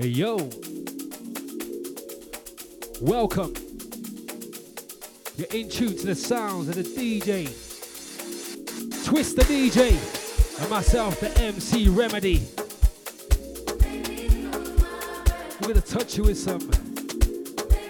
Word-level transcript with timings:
Hey 0.00 0.10
yo. 0.10 0.36
Welcome. 3.00 3.52
You're 5.36 5.48
in 5.50 5.68
tune 5.68 5.96
to 5.96 6.06
the 6.06 6.14
sounds 6.14 6.68
of 6.68 6.76
the 6.76 6.84
DJ. 6.84 7.46
Twist 9.04 9.34
the 9.34 9.42
DJ. 9.42 10.60
And 10.60 10.70
myself, 10.70 11.18
the 11.18 11.36
MC 11.40 11.88
Remedy. 11.88 12.46
We're 15.60 15.66
gonna 15.66 15.80
touch 15.80 16.16
you 16.16 16.22
with 16.22 16.38
some 16.38 16.60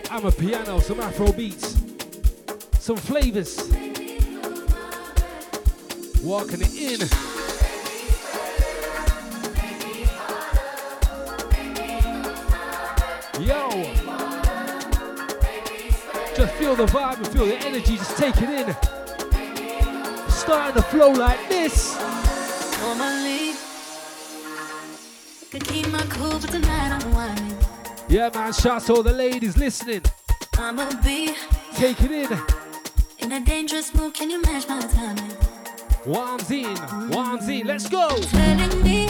Amapiano, 0.09 0.81
some 0.81 1.01
Afro 1.01 1.31
beats, 1.33 1.77
some 2.83 2.97
flavors. 2.97 3.59
Walking 6.25 6.63
it 6.63 7.03
in. 7.03 7.28
The 16.79 16.87
vibe 16.87 17.17
and 17.17 17.27
feel 17.29 17.45
the 17.47 17.57
energy, 17.67 17.97
just 17.97 18.17
take 18.17 18.37
it 18.37 18.49
in. 18.49 18.73
Starting 20.31 20.81
to 20.81 20.89
flow 20.89 21.11
like 21.11 21.49
this. 21.49 21.97
Normally, 22.81 23.55
could 25.51 25.65
keep 25.67 25.89
my 25.89 26.03
cool, 26.11 26.39
but 26.39 26.51
tonight 26.51 26.93
I'm 26.93 27.13
whining. 27.13 27.57
Yeah, 28.09 28.31
man, 28.33 28.53
shouts 28.53 28.87
to 28.87 28.95
all 28.95 29.03
the 29.03 29.13
ladies 29.13 29.57
listening. 29.57 30.03
I'ma 30.57 30.89
be 31.03 31.35
Take 31.75 32.01
it 32.01 32.13
in. 32.13 32.39
in 33.19 33.33
a 33.33 33.41
dangerous 33.45 33.93
mood. 33.93 34.15
Can 34.15 34.31
you 34.31 34.41
match 34.43 34.69
my 34.69 34.81
timing? 34.81 35.33
One's 36.07 36.49
in, 36.49 36.77
one's 37.11 37.49
in, 37.49 37.67
let's 37.67 37.89
go. 37.89 38.09
Telling 38.09 38.83
me 38.85 39.07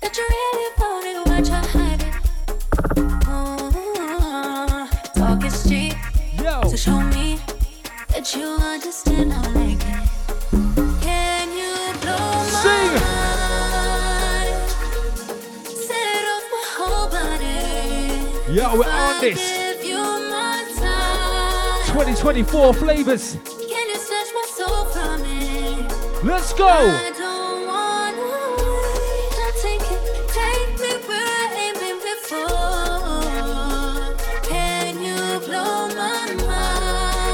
that 0.00 0.14
you 0.14 0.26
really 0.28 0.72
want 0.78 0.99
so 6.70 6.76
show 6.76 7.00
me 7.00 7.38
that 8.10 8.32
you 8.36 8.46
understand. 8.46 9.32
I 9.32 9.40
like 9.50 9.82
it. 9.82 10.08
Can 11.02 11.50
you 11.50 11.74
blow 12.00 12.16
my 12.16 12.62
Sing. 12.62 12.94
mind? 13.02 14.54
Set 15.66 16.24
off 16.30 16.46
my 16.54 16.64
whole 16.78 17.08
body. 17.10 18.54
yo, 18.54 18.64
we're 18.78 18.88
on 18.88 19.20
this. 19.20 19.40
Give 19.40 19.84
you 19.84 19.98
my 19.98 20.62
time. 20.76 21.86
2024 21.86 22.74
flavors. 22.74 23.36
Can 23.44 23.88
you 23.88 23.96
snatch 23.96 24.30
my 24.32 24.46
soul 24.56 24.84
from 24.86 25.24
it? 25.24 26.24
Let's 26.24 26.52
go. 26.52 27.19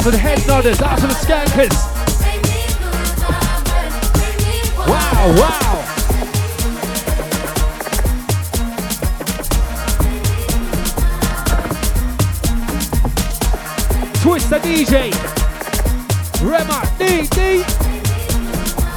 Out 0.00 0.04
to 0.04 0.10
the 0.12 0.16
head 0.16 0.38
nodders, 0.38 0.80
out 0.80 0.98
to 0.98 1.06
the 1.06 1.12
skankers. 1.12 1.76
Wow, 4.88 5.34
wow. 5.36 5.84
Twist 14.22 14.48
the 14.48 14.58
DJ. 14.60 15.12
Rema, 16.40 16.80
D. 16.98 17.62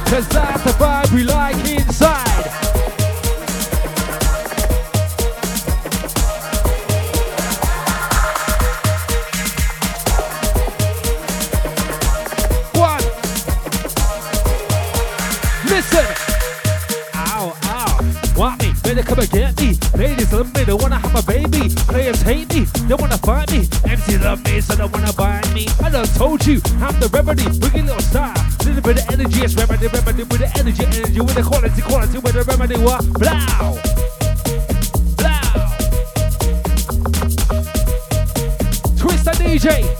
Cause 0.08 0.26
that's 0.28 0.64
the 0.64 0.70
vibe 0.70 1.12
we 1.12 1.24
like 1.24 1.56
inside. 1.68 2.23
Love 20.34 20.54
me, 20.54 20.64
they 20.64 20.72
wanna 20.72 20.98
have 20.98 21.14
a 21.14 21.22
baby. 21.22 21.68
Players 21.86 22.20
hate 22.22 22.52
me, 22.54 22.64
they 22.88 22.94
wanna 22.94 23.18
fight 23.18 23.50
me. 23.52 23.60
MCs 23.86 24.22
love 24.22 24.44
me, 24.44 24.60
so 24.60 24.74
they 24.74 24.84
wanna 24.84 25.12
buy 25.12 25.40
me. 25.54 25.66
I 25.82 25.90
done 25.90 26.06
told 26.18 26.44
you, 26.46 26.60
I'm 26.80 26.98
the 26.98 27.08
remedy. 27.12 27.44
Bring 27.58 27.84
a 27.84 27.86
little 27.86 28.00
style. 28.00 28.34
Little 28.64 28.82
bit 28.82 28.98
of 28.98 29.10
energy, 29.12 29.40
it's 29.42 29.54
remedy, 29.54 29.86
remedy 29.86 30.24
with 30.24 30.40
the 30.40 30.50
energy, 30.58 30.84
energy 30.84 31.20
with 31.20 31.34
the 31.34 31.42
quality, 31.42 31.82
quality 31.82 32.18
with 32.18 32.34
the 32.34 32.42
remedy. 32.44 32.76
What? 32.78 33.02
Blow. 33.14 33.78
Blow. 35.20 35.44
Twist 38.98 39.24
the 39.24 39.32
DJ. 39.38 39.93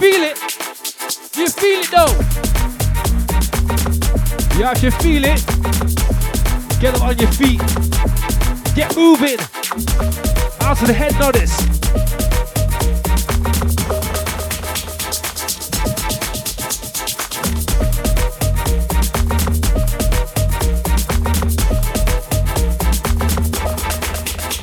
Feel 0.00 0.22
it, 0.22 0.38
You 1.36 1.48
feel 1.48 1.80
it 1.80 1.90
though. 1.90 2.14
Yeah, 4.58 4.74
you 4.80 4.90
feel 4.90 5.24
it. 5.24 5.40
get 6.80 6.94
up 6.94 7.02
on 7.02 7.18
your 7.18 7.30
feet. 7.32 8.19
Get 8.74 8.96
moving. 8.96 9.38
Out 10.60 10.76
to 10.78 10.86
the 10.86 10.94
head 10.94 11.12
nodders. 11.14 11.50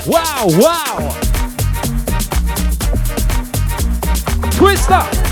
Wow, 0.07 0.47
wow. 0.57 1.13
Twister. 4.51 5.03
Yo, 5.03 5.26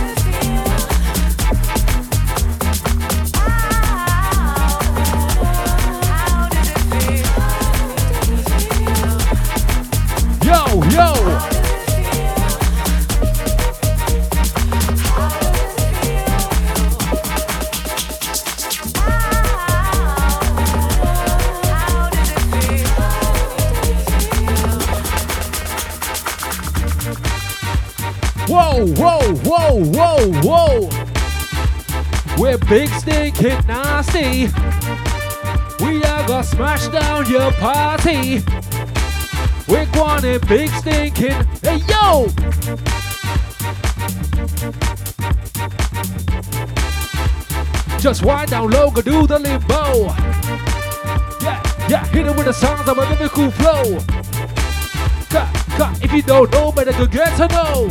Big 33.26 33.36
stinking 33.36 33.68
nasty. 33.68 34.48
We 35.84 36.04
are 36.04 36.28
gonna 36.28 36.44
smash 36.44 36.88
down 36.90 37.28
your 37.28 37.52
party. 37.54 38.44
We're 39.68 39.88
going 39.88 40.26
in 40.26 40.40
big 40.42 40.70
stinking. 40.70 41.32
Hey 41.64 41.82
yo! 41.90 42.28
Just 47.98 48.24
wind 48.24 48.52
down 48.52 48.70
low, 48.70 48.92
go 48.92 49.02
do 49.02 49.26
the 49.26 49.40
limbo. 49.40 50.14
Yeah, 51.42 51.64
yeah, 51.90 52.06
hit 52.10 52.28
it 52.28 52.36
with 52.36 52.46
the 52.46 52.54
sounds 52.54 52.88
of 52.88 52.96
a 52.96 53.10
lyrical 53.10 53.50
flow. 53.50 53.98
Cut, 55.32 55.48
cut, 55.78 56.04
if 56.04 56.14
you 56.14 56.22
don't 56.22 56.52
know, 56.52 56.72
better 56.72 56.92
go 56.92 57.08
get 57.08 57.36
to 57.38 57.48
know. 57.48 57.90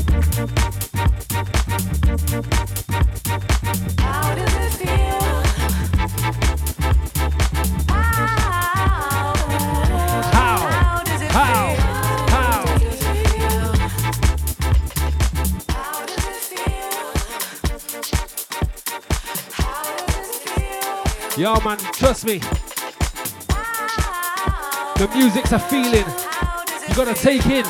Yo, 21.44 21.60
man, 21.60 21.76
trust 21.76 22.24
me, 22.24 22.38
the 24.96 25.10
music's 25.14 25.52
a 25.52 25.58
feeling 25.58 26.06
you 26.88 26.94
gotta 26.94 27.12
take 27.12 27.44
in. 27.44 27.66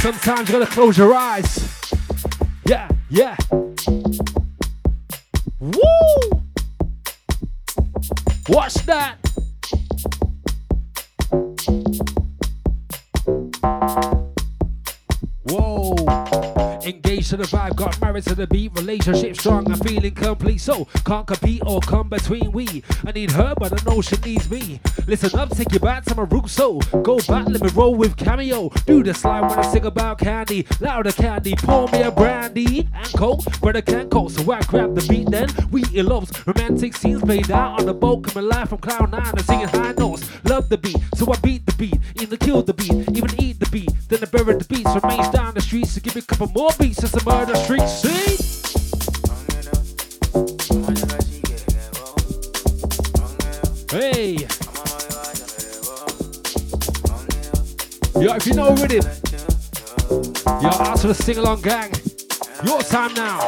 Sometimes 0.00 0.48
you 0.48 0.60
gotta 0.60 0.70
close 0.70 0.96
your 0.96 1.12
eyes. 1.14 1.90
Yeah, 2.64 2.88
yeah. 3.10 3.36
Woo! 5.58 5.80
Watch 8.48 8.74
that. 8.86 9.27
To 17.28 17.36
the 17.36 17.44
vibe, 17.44 17.76
got 17.76 18.00
married 18.00 18.24
to 18.24 18.34
the 18.34 18.46
beat, 18.46 18.72
relationship 18.74 19.36
strong, 19.36 19.70
I'm 19.70 19.78
feeling 19.80 20.14
complete. 20.14 20.58
So 20.58 20.86
can't 21.04 21.26
compete 21.26 21.62
or 21.66 21.80
come 21.80 22.08
between 22.08 22.52
we. 22.52 22.82
I 23.04 23.12
need 23.12 23.30
her, 23.32 23.54
but 23.54 23.70
I 23.78 23.90
know 23.90 24.00
she 24.00 24.16
needs 24.24 24.48
me. 24.50 24.80
Listen 25.06 25.38
up, 25.38 25.50
take 25.50 25.70
you 25.72 25.78
back 25.78 26.06
to 26.06 26.14
my 26.14 26.22
roots. 26.22 26.52
So 26.52 26.78
go 27.02 27.18
back, 27.28 27.46
let 27.48 27.60
me 27.60 27.68
roll 27.74 27.94
with 27.94 28.16
cameo. 28.16 28.70
Do 28.86 29.02
the 29.02 29.12
slide 29.12 29.42
when 29.42 29.58
I 29.58 29.62
sing 29.62 29.84
about 29.84 30.20
candy. 30.20 30.66
Louder 30.80 31.12
candy, 31.12 31.54
pour 31.56 31.86
me 31.88 32.00
a 32.00 32.10
brandy 32.10 32.88
and 32.94 33.12
coke, 33.12 33.44
brother 33.60 33.82
can't 33.82 34.10
cope. 34.10 34.30
So 34.30 34.50
I 34.50 34.62
grab 34.62 34.94
the 34.94 35.06
beat, 35.06 35.30
then 35.30 35.50
we 35.70 35.82
in 35.92 36.06
elopes. 36.06 36.46
Romantic 36.46 36.96
scenes 36.96 37.20
played 37.20 37.50
out 37.50 37.80
on 37.80 37.86
the 37.86 37.94
boat, 37.94 38.24
coming 38.24 38.48
live 38.48 38.70
from 38.70 38.78
cloud 38.78 39.10
nine 39.10 39.34
and 39.36 39.44
singing 39.44 39.68
high 39.68 39.92
notes. 39.92 40.26
Love 40.44 40.70
the 40.70 40.78
beat, 40.78 40.96
so 41.14 41.30
I 41.30 41.36
beat 41.40 41.66
the 41.66 41.74
beat, 41.74 41.98
even 42.22 42.38
kill 42.38 42.62
the 42.62 42.72
beat, 42.72 42.92
even 42.92 43.38
eat 43.38 43.60
the 43.60 43.68
beat. 43.70 43.90
Then 44.08 44.20
I 44.22 44.26
bury 44.26 44.54
the 44.54 44.64
beats, 44.64 44.94
remains 44.94 45.28
down 45.28 45.52
the 45.52 45.60
streets 45.60 45.92
to 45.94 46.00
give 46.00 46.14
me 46.14 46.20
a 46.20 46.24
couple 46.24 46.48
more 46.48 46.70
beats 46.78 47.04
a 47.18 47.24
murder 47.24 47.54
street. 47.56 47.88
See? 47.88 48.36
Hey, 53.90 54.32
yo, 58.20 58.34
if 58.34 58.46
you 58.46 58.54
know 58.54 58.74
rhythm, 58.74 59.04
yo, 60.62 60.68
ask 60.68 61.02
for 61.02 61.08
the 61.08 61.14
sing 61.14 61.38
along 61.38 61.62
gang. 61.62 61.90
Your 62.64 62.82
time 62.82 63.14
now. 63.14 63.38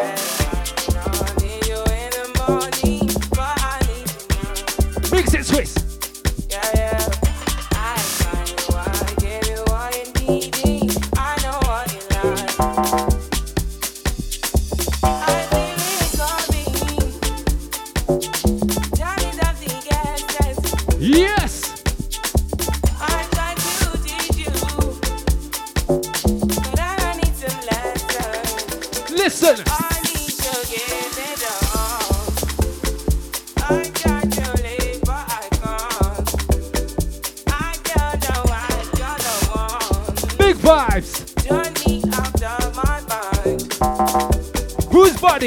Mix 5.12 5.34
it, 5.34 5.44
Swiss. 5.44 5.89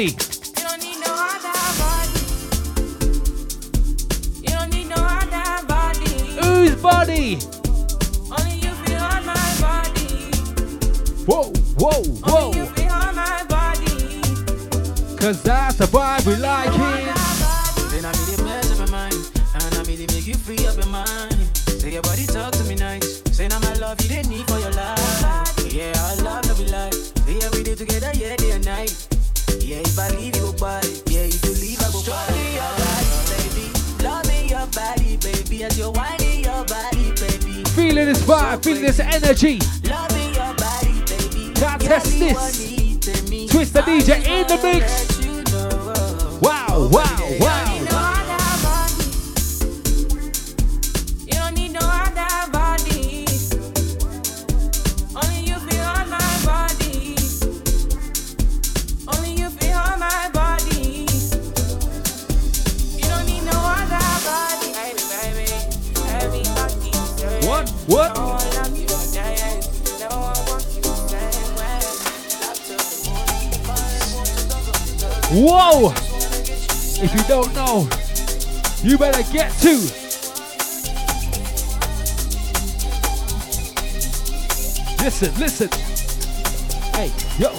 Whose 0.04 0.33
Listen, 85.04 85.34
listen. 85.38 85.68
Hey, 86.94 87.12
yo, 87.38 87.50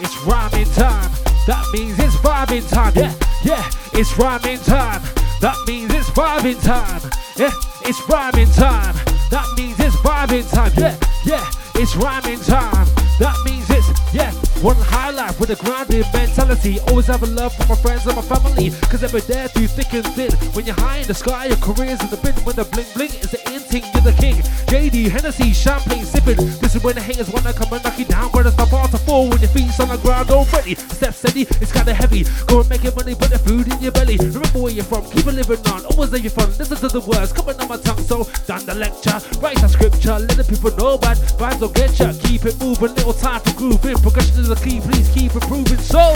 it's 0.00 0.22
rhyming 0.26 0.66
time. 0.74 1.10
That 1.46 1.64
means 1.72 1.98
it's 1.98 2.14
vibing 2.16 2.68
time. 2.68 2.92
Yeah, 2.94 3.14
yeah, 3.42 3.70
it's 3.94 4.18
rhyming 4.18 4.58
time. 4.58 5.00
That 5.40 5.56
means 5.66 5.94
it's 5.94 6.10
vibing 6.10 6.62
time. 6.62 7.00
Yeah, 7.38 7.52
it's 7.86 8.06
rhyming 8.06 8.50
time. 8.50 8.94
That 9.30 9.46
means 9.56 9.80
it's 9.80 9.96
vibing 9.96 10.46
time. 10.52 10.72
Yeah, 10.76 10.94
yeah, 11.24 11.50
it's 11.74 11.96
rhyming 11.96 12.40
time. 12.40 12.97
That 13.18 13.36
means 13.44 13.66
it's, 13.68 13.88
yeah, 14.14 14.30
one 14.62 14.76
high 14.76 15.10
life 15.10 15.40
with 15.40 15.50
a 15.50 15.56
grounded 15.56 16.06
mentality. 16.14 16.78
Always 16.88 17.06
have 17.06 17.22
a 17.22 17.26
love 17.26 17.52
for 17.54 17.66
my 17.66 17.74
friends 17.74 18.06
and 18.06 18.14
my 18.14 18.22
family. 18.22 18.70
Cause 18.90 19.00
they've 19.00 19.10
been 19.10 19.26
there 19.26 19.48
through 19.48 19.66
thick 19.66 19.92
and 19.92 20.06
thin. 20.14 20.30
When 20.54 20.64
you're 20.66 20.76
high 20.76 20.98
in 20.98 21.06
the 21.06 21.14
sky, 21.14 21.46
your 21.46 21.56
career's 21.58 22.00
in 22.00 22.10
the 22.10 22.16
bin. 22.18 22.34
When 22.46 22.54
the 22.54 22.64
bling 22.64 22.86
bling 22.94 23.10
is 23.10 23.30
the 23.32 23.42
in 23.50 23.58
you're 23.68 24.00
the 24.00 24.16
king. 24.16 24.36
JD, 24.70 25.10
Hennessy, 25.10 25.52
champagne 25.52 26.04
sipping. 26.04 26.36
This 26.58 26.74
is 26.74 26.82
when 26.82 26.94
the 26.94 27.00
haters 27.00 27.28
wanna 27.30 27.52
come 27.52 27.72
and 27.72 27.82
knock 27.84 27.98
you 27.98 28.04
down. 28.04 28.30
Where 28.30 28.44
there's 28.44 28.56
my 28.56 28.68
bar 28.70 28.88
to 28.88 28.98
fall 28.98 29.28
when 29.28 29.40
your 29.40 29.50
feet's 29.50 29.78
on 29.80 29.88
the 29.88 29.98
ground 29.98 30.30
already. 30.30 30.74
Step 30.74 31.14
steady, 31.14 31.42
it's 31.60 31.72
kinda 31.72 31.92
heavy. 31.92 32.24
Go 32.46 32.60
and 32.60 32.68
make 32.70 32.82
your 32.82 32.94
money, 32.94 33.14
put 33.14 33.30
the 33.30 33.38
food 33.38 33.68
in 33.68 33.80
your 33.80 33.92
belly. 33.92 34.16
Remember 34.16 34.58
where 34.58 34.72
you're 34.72 34.84
from, 34.84 35.04
keep 35.10 35.26
it 35.26 35.34
living 35.34 35.60
on. 35.72 35.84
Always 35.86 36.10
have 36.10 36.20
your 36.20 36.30
fun, 36.30 36.48
listen 36.58 36.76
to 36.78 36.88
the 36.88 37.00
words 37.00 37.32
coming 37.32 37.56
on 37.60 37.68
my 37.68 37.76
tongue. 37.76 38.02
So, 38.02 38.24
done 38.46 38.64
the 38.64 38.74
lecture, 38.74 39.20
write 39.40 39.62
a 39.62 39.68
scripture, 39.68 40.18
let 40.18 40.36
the 40.36 40.44
people 40.44 40.74
know 40.76 40.96
bad 40.98 41.18
vibes 41.36 41.60
don't 41.60 41.74
get 41.74 41.98
ya. 41.98 42.12
Keep 42.24 42.46
it 42.46 42.58
moving, 42.58 42.94
little 42.94 43.07
time 43.12 43.40
for 43.40 43.54
grooving. 43.54 43.96
Progression 43.96 44.40
is 44.40 44.48
the 44.48 44.54
key, 44.56 44.80
please 44.80 45.08
keep 45.10 45.34
improving. 45.34 45.78
So, 45.78 46.12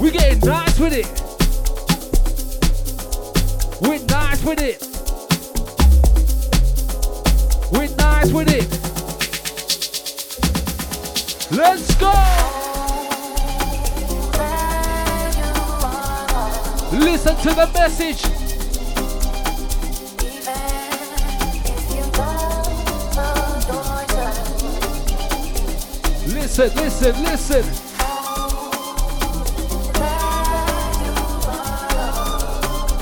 we're 0.00 0.10
getting 0.10 0.40
nice 0.40 0.78
with 0.78 0.92
it. 0.92 1.06
We're 3.80 4.04
nice 4.06 4.42
with 4.42 4.60
it. 4.60 4.82
We're 7.72 7.94
nice 7.96 8.32
with 8.32 8.48
it. 8.48 8.68
Let's 11.52 11.94
go. 11.96 12.12
Listen 16.92 17.36
to 17.36 17.54
the 17.54 17.70
message. 17.74 18.39
Listen, 26.50 26.74
listen, 26.82 27.22
listen. 27.22 27.64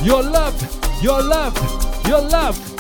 You're 0.05 0.23
loved. 0.23 1.03
You're 1.03 1.23
loved. 1.23 2.07
You're 2.07 2.21
loved. 2.21 2.79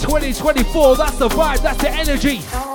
Twenty 0.00 0.32
twenty 0.32 0.62
four. 0.62 0.94
That's 0.94 1.18
the 1.18 1.28
vibe. 1.28 1.62
That's 1.62 1.82
the 1.82 1.90
energy. 1.90 2.71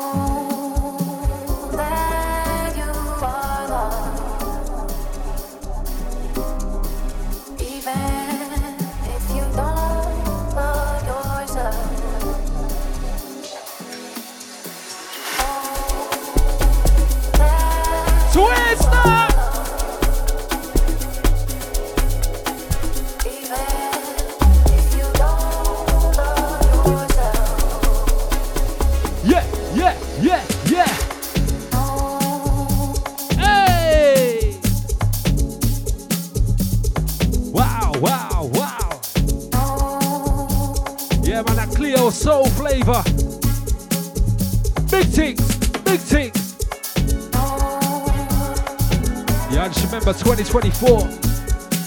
24. 50.60 51.08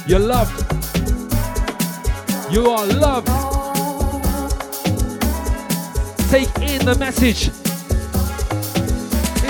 You're 0.06 0.20
loved. 0.20 0.72
You 2.52 2.70
are 2.70 2.86
loved. 2.86 3.26
Take 6.30 6.56
in 6.58 6.84
the 6.86 6.94
message. 6.96 7.50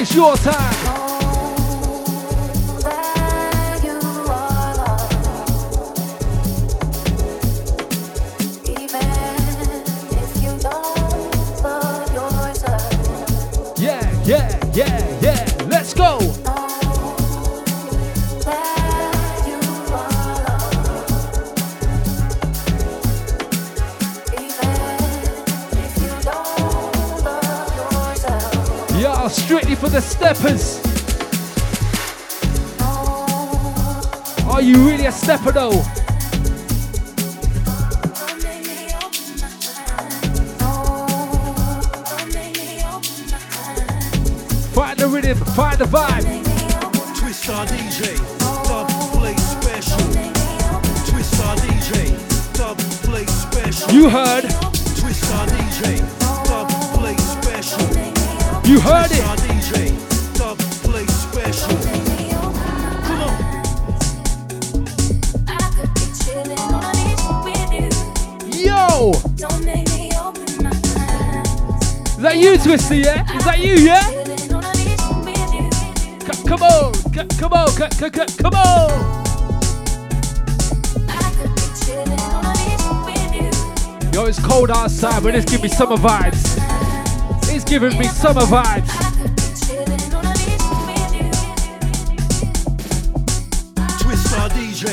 It's 0.01 0.15
your 0.15 0.37
time. 0.37 0.90
You 58.71 58.79
heard 58.79 59.11
it. 59.11 59.19
Yo! 68.55 69.11
Is 72.07 72.23
that 72.23 72.37
you, 72.37 72.59
Twister, 72.59 72.95
yeah? 72.95 73.37
Is 73.37 73.45
that 73.45 73.59
you, 73.59 73.75
yeah? 73.75 74.07
C- 76.31 76.47
come 76.47 76.63
on, 76.63 76.95
c- 76.95 77.39
come 77.39 77.53
on, 77.53 77.69
c- 77.71 78.41
come 78.41 78.55
on! 78.55 78.91
Yo, 84.13 84.27
it's 84.27 84.39
cold 84.39 84.71
outside, 84.71 85.25
but 85.25 85.35
it's 85.35 85.51
giving 85.51 85.65
me 85.65 85.69
summer 85.69 85.97
vibes. 85.97 86.60
It's 87.53 87.65
giving 87.65 87.99
me 87.99 88.05
summer 88.07 88.43
vibes. 88.43 88.89
I 88.89 89.11
could 89.19 89.35
be 89.35 89.43
chilling 89.59 90.15
on 90.15 90.25
a 90.25 90.33
beach 90.39 90.63
with 90.87 91.15
you. 91.19 91.31
Twista 93.99 94.49
DJ, 94.55 94.87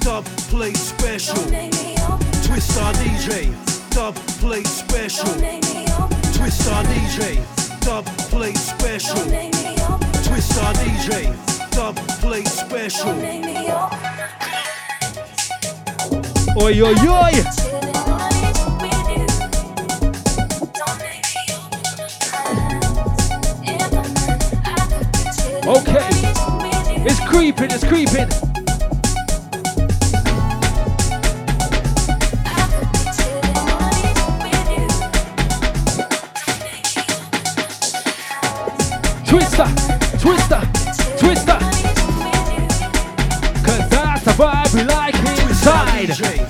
dub 0.00 0.24
play 0.50 0.74
special. 0.74 1.34
Don't 1.34 1.50
make 1.50 1.72
me 1.72 1.96
open. 2.04 2.26
Twista 2.44 2.92
DJ, 3.00 3.54
dub 3.90 4.14
play 4.38 4.62
special. 4.64 5.24
Don't 5.24 5.40
make 5.40 5.62
me 5.62 5.86
open. 5.98 6.20
Twista 6.36 6.84
DJ, 6.84 7.40
dub 7.80 8.04
play 8.28 8.52
special. 8.52 9.16
Don't 9.16 9.30
make 9.30 9.54
me 9.54 9.74
open. 9.88 10.08
Twista 10.26 10.74
DJ, 10.74 11.32
dub 11.70 11.96
play 12.20 12.44
special. 12.44 13.06
Don't 13.06 13.22
make 13.22 13.44
me 13.44 13.70
open. 13.72 13.98
Oi, 16.60 16.82
oi, 16.82 16.94
oi! 17.08 17.63
Creeping, 27.52 27.70
it's 27.72 27.84
creeping. 27.84 28.22
A. 28.22 28.54
Twister, 39.26 39.66
twister, 40.18 40.60
twister. 41.18 41.58
Cause 43.62 43.88
that's 43.90 44.24
the 44.24 44.34
vibe 44.38 44.74
we 44.74 44.84
like 44.84 45.14
inside. 45.14 46.43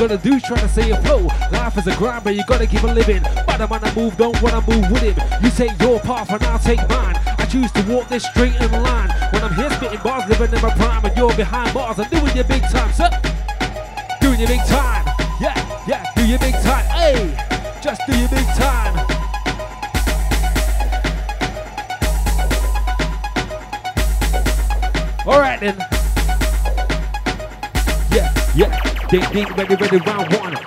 Gotta 0.00 0.16
do, 0.16 0.40
try 0.40 0.58
to 0.58 0.66
stay 0.66 0.90
afloat. 0.92 1.26
Life 1.52 1.76
is 1.76 1.86
a 1.86 1.94
grind, 1.94 2.24
but 2.24 2.34
you 2.34 2.42
gotta 2.46 2.66
keep 2.66 2.82
on 2.84 2.94
living. 2.94 3.22
But 3.22 3.60
I'm 3.60 3.70
on 3.70 3.82
the 3.82 3.92
move, 3.94 4.16
don't 4.16 4.40
wanna 4.40 4.62
move 4.66 4.90
with 4.90 5.02
him. 5.02 5.44
You 5.44 5.50
take 5.50 5.78
your 5.78 6.00
path 6.00 6.30
and 6.30 6.42
I'll 6.44 6.58
take 6.58 6.78
mine. 6.88 7.16
I 7.26 7.44
choose 7.44 7.70
to 7.72 7.82
walk 7.82 8.08
this 8.08 8.24
straight 8.24 8.56
in 8.56 8.72
line. 8.72 9.10
When 9.30 9.44
I'm 9.44 9.52
here 9.52 9.68
spitting 9.72 10.00
bars, 10.02 10.26
living 10.26 10.56
in 10.56 10.62
my 10.62 10.70
prime, 10.70 11.04
and 11.04 11.14
you're 11.18 11.36
behind 11.36 11.74
bars, 11.74 11.98
I'm 11.98 12.08
doing 12.08 12.34
your 12.34 12.44
big 12.44 12.62
time, 12.62 12.90
sir. 12.94 13.10
Doing 14.22 14.40
your 14.40 14.48
big 14.48 14.64
time. 14.68 15.04
Yeah, 15.38 15.84
yeah, 15.86 16.06
do 16.16 16.26
your 16.26 16.38
big 16.38 16.54
time. 16.54 16.86
Hey, 16.86 17.36
just 17.82 18.00
do 18.06 18.18
your 18.18 18.28
big 18.30 18.46
time. 18.56 18.96
Alright 25.26 25.60
then. 25.60 25.99
Ding 29.10 29.22
ding, 29.32 29.46
ready, 29.56 29.74
ready, 29.74 29.96
round 29.96 30.32
one. 30.34 30.59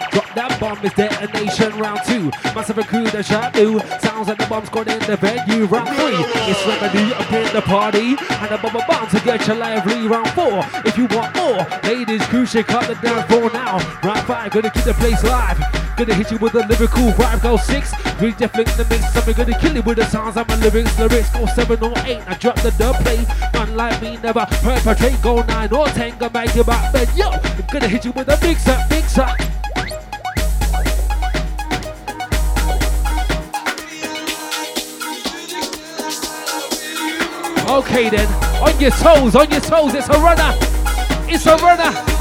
Bomb 0.63 0.79
is 0.86 0.93
detonation. 0.93 1.77
Round 1.77 2.00
two, 2.08 2.32
massive 2.55 2.88
crew 2.88 3.03
the 3.03 3.22
shot 3.22 3.51
do. 3.51 3.82
Sounds 4.00 4.29
like 4.29 4.38
the 4.38 4.46
bomb 4.46 4.65
squad 4.65 4.88
in 4.88 5.00
the 5.00 5.17
venue. 5.17 5.65
Round 5.65 5.89
three, 5.89 6.15
it's 6.48 6.65
remedy 6.65 7.13
up 7.13 7.29
in 7.34 7.53
the 7.53 7.62
party. 7.63 8.15
And 8.39 8.50
the 8.50 8.58
bomb 8.63 8.79
bomb 8.88 9.10
to 9.10 9.20
get 9.25 9.46
you 9.46 9.55
lively. 9.55 10.08
Round 10.08 10.29
four, 10.29 10.63
if 10.86 10.98
you 10.98 11.08
want 11.08 11.36
more, 11.36 11.67
ladies, 11.84 12.25
crew 12.27 12.46
shake 12.46 12.72
up 12.72 12.88
the 12.88 12.96
dance 12.96 13.27
floor 13.27 13.51
now. 13.51 13.75
Round 14.03 14.25
five, 14.25 14.51
gonna 14.53 14.70
keep 14.72 14.86
the 14.86 14.93
place 14.93 15.22
live. 15.25 15.60
Gonna 15.98 16.13
hit 16.13 16.32
you 16.32 16.38
with 16.38 16.55
a 16.55 16.65
lyrical 16.65 17.12
vibe. 17.12 17.41
Go 17.41 17.58
six, 17.58 17.91
we 18.22 18.32
definitely 18.32 18.72
in 18.72 18.77
the 18.77 18.88
mix. 18.89 19.03
I'm 19.17 19.34
gonna 19.34 19.60
kill 19.60 19.75
you 19.75 19.82
with 19.82 19.98
the 19.98 20.05
sounds 20.05 20.38
of 20.38 20.48
my 20.48 20.55
lyrics. 20.55 20.98
Lyrics 20.98 21.29
go 21.32 21.46
seven 21.48 21.84
or 21.84 21.93
eight. 22.05 22.24
I 22.25 22.36
drop 22.36 22.55
the 22.62 22.72
dub 22.79 22.96
plate. 23.03 23.27
Man 23.53 23.75
like 23.75 24.01
me 24.01 24.17
never 24.24 24.48
perpetrate. 24.63 25.22
Go 25.22 25.41
nine 25.41 25.74
or 25.74 25.88
ten, 25.88 26.17
gonna 26.17 26.32
make 26.32 26.55
you 26.55 26.63
back 26.63 26.93
bed. 26.93 27.10
Yo, 27.17 27.32
I'm 27.32 27.65
gonna 27.70 27.89
hit 27.89 28.05
you 28.05 28.13
with 28.13 28.29
a 28.29 28.39
mixer, 28.39 28.79
mixer. 28.89 29.52
Okay 37.73 38.07
then, 38.07 38.27
on 38.61 38.79
your 38.79 38.91
toes, 38.91 39.35
on 39.35 39.49
your 39.49 39.59
toes, 39.59 39.95
it's 39.95 40.07
a 40.07 40.19
runner. 40.19 40.55
It's 41.27 41.47
a 41.47 41.55
runner. 41.57 42.12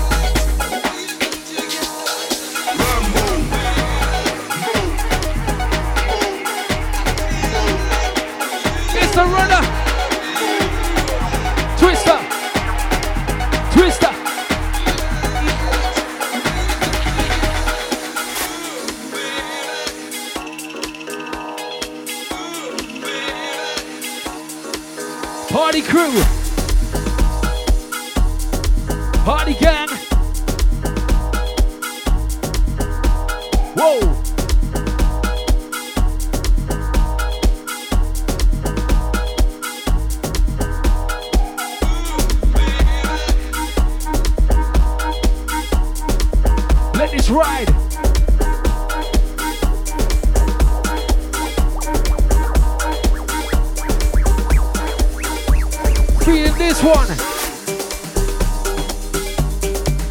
This. 47.33 47.65
Feeling 56.25 56.59
this 56.59 56.83
one. 56.83 57.07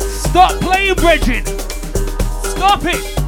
Stop 0.02 0.60
playing, 0.62 0.96
Bridget. 0.96 1.48
Stop 2.44 2.86
it. 2.86 3.21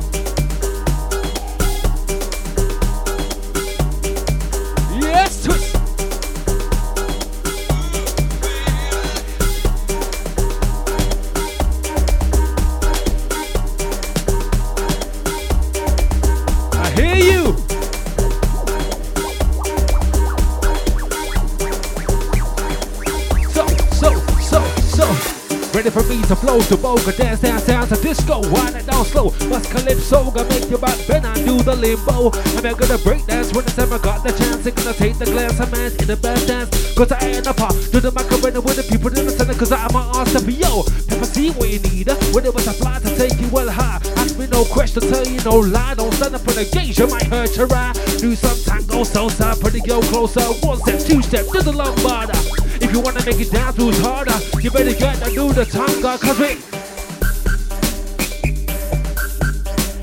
To 26.60 26.76
boga, 26.78 27.16
dance, 27.18 27.42
dance, 27.42 27.66
dance 27.66 27.90
to 27.90 27.96
disco, 28.02 28.42
wind 28.52 28.76
it 28.76 28.86
down 28.86 29.04
slow. 29.06 29.30
Bust 29.50 29.72
calypso, 29.72 30.30
gonna 30.30 30.48
make 30.50 30.70
your 30.70 30.80
back 30.80 30.98
bend 31.08 31.26
and 31.26 31.46
do 31.46 31.58
the 31.64 31.76
limbo. 31.76 32.30
I'm 32.58 32.76
gonna 32.76 32.98
break 33.00 33.26
dance 33.26 33.54
when 33.54 33.66
it's 33.66 33.78
ever 33.80 33.98
got 33.98 34.24
the 34.24 34.32
chance. 34.32 34.66
I'm 34.68 34.74
gonna 34.76 34.94
take 34.94 35.18
the 35.18 35.26
glass 35.26 35.60
of 35.60 35.72
man 35.72 35.92
in 36.00 36.08
the 36.08 36.18
best 36.18 36.48
dance. 36.48 36.70
Cause 36.94 37.12
I 37.12 37.20
ain't 37.26 37.48
a 37.48 37.54
part, 37.54 37.74
do 37.92 38.00
the 38.00 38.12
macarena 38.12 38.62
with 38.62 38.76
the 38.76 38.84
people 38.84 39.10
in 39.18 39.26
the 39.26 39.32
center. 39.32 39.54
Cause 39.56 39.72
I'm 39.72 39.90
an 39.96 40.06
awesome 40.14 40.50
yo. 40.50 40.84
Never 41.10 41.26
see 41.26 41.50
what 41.52 41.70
you 41.70 41.80
need. 41.80 42.10
When 42.34 42.46
it 42.46 42.54
was 42.54 42.68
a 42.68 42.74
fly 42.74 43.00
to 43.00 43.10
take 43.18 43.40
you 43.40 43.48
well 43.50 43.70
high. 43.70 44.00
Ask 44.18 44.38
me 44.38 44.48
no 44.48 44.64
question, 44.66 45.02
tell 45.02 45.26
you 45.26 45.40
no 45.42 45.58
lie. 45.58 45.96
Don't 45.96 46.14
stand 46.14 46.36
up 46.36 46.42
for 46.42 46.54
the 46.54 46.66
gauge, 46.66 47.00
you 47.00 47.08
might 47.08 47.28
hurt 47.28 47.58
your 47.58 47.72
eye. 47.74 47.94
Do 48.20 48.36
some 48.36 48.58
tango, 48.62 49.04
salsa, 49.04 49.60
pretty 49.60 49.82
girl 49.82 50.02
closer. 50.04 50.44
One 50.62 50.78
step, 50.80 51.00
two 51.02 51.22
step, 51.22 51.48
do 51.48 51.62
the 51.62 51.74
lambada. 51.74 52.63
You 52.94 53.00
wanna 53.00 53.26
make 53.26 53.40
it 53.40 53.52
dance 53.52 53.76
moves 53.76 53.98
harder, 53.98 54.40
you 54.62 54.70
better 54.70 54.94
get 54.94 55.16
to 55.24 55.32
do 55.32 55.52
the 55.52 55.66
tanga, 55.66 56.16
cause 56.16 56.38
we. 56.38 56.62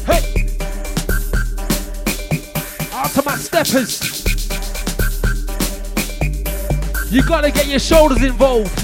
Hey! 0.04 0.48
To 3.14 3.22
my 3.24 3.36
steppers! 3.36 4.00
You 7.12 7.22
gotta 7.22 7.52
get 7.52 7.68
your 7.68 7.78
shoulders 7.78 8.24
involved. 8.24 8.79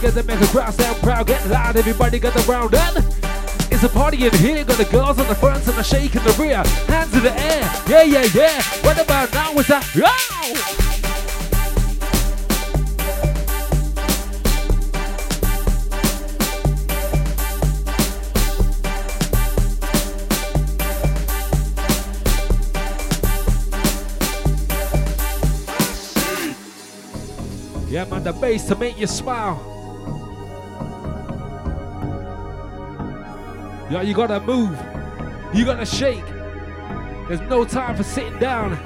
Together, 0.00 0.22
make 0.22 0.40
a 0.40 0.46
crowd 0.46 0.72
sound 0.72 0.96
proud, 0.98 1.26
get 1.26 1.46
loud, 1.48 1.76
everybody 1.76 2.18
get 2.18 2.34
around 2.48 2.74
and 2.74 3.04
it's 3.70 3.82
a 3.82 3.88
party 3.88 4.24
in 4.24 4.32
here, 4.38 4.64
got 4.64 4.78
the 4.78 4.86
girls 4.86 5.18
on 5.18 5.28
the 5.28 5.34
front 5.34 5.66
and 5.66 5.76
the 5.76 5.82
shake 5.82 6.16
in 6.16 6.24
the 6.24 6.32
rear, 6.38 6.62
hands 6.88 7.12
in 7.12 7.22
the 7.22 7.32
air, 7.38 7.70
yeah, 7.86 8.02
yeah, 8.02 8.26
yeah. 8.34 8.62
What 8.82 8.98
about 8.98 9.30
now? 9.34 9.52
Is 9.58 9.66
that? 9.66 9.94
Yow! 9.94 10.06
Yeah, 27.90 28.04
man, 28.04 28.22
the 28.22 28.32
bass 28.32 28.64
to 28.68 28.76
make 28.76 28.98
you 28.98 29.06
smile. 29.06 29.79
Yeah, 33.90 34.02
you 34.02 34.14
gotta 34.14 34.38
move. 34.38 34.78
You 35.52 35.64
gotta 35.64 35.84
shake. 35.84 36.24
There's 37.26 37.40
no 37.40 37.64
time 37.64 37.96
for 37.96 38.04
sitting 38.04 38.38
down. 38.38 38.78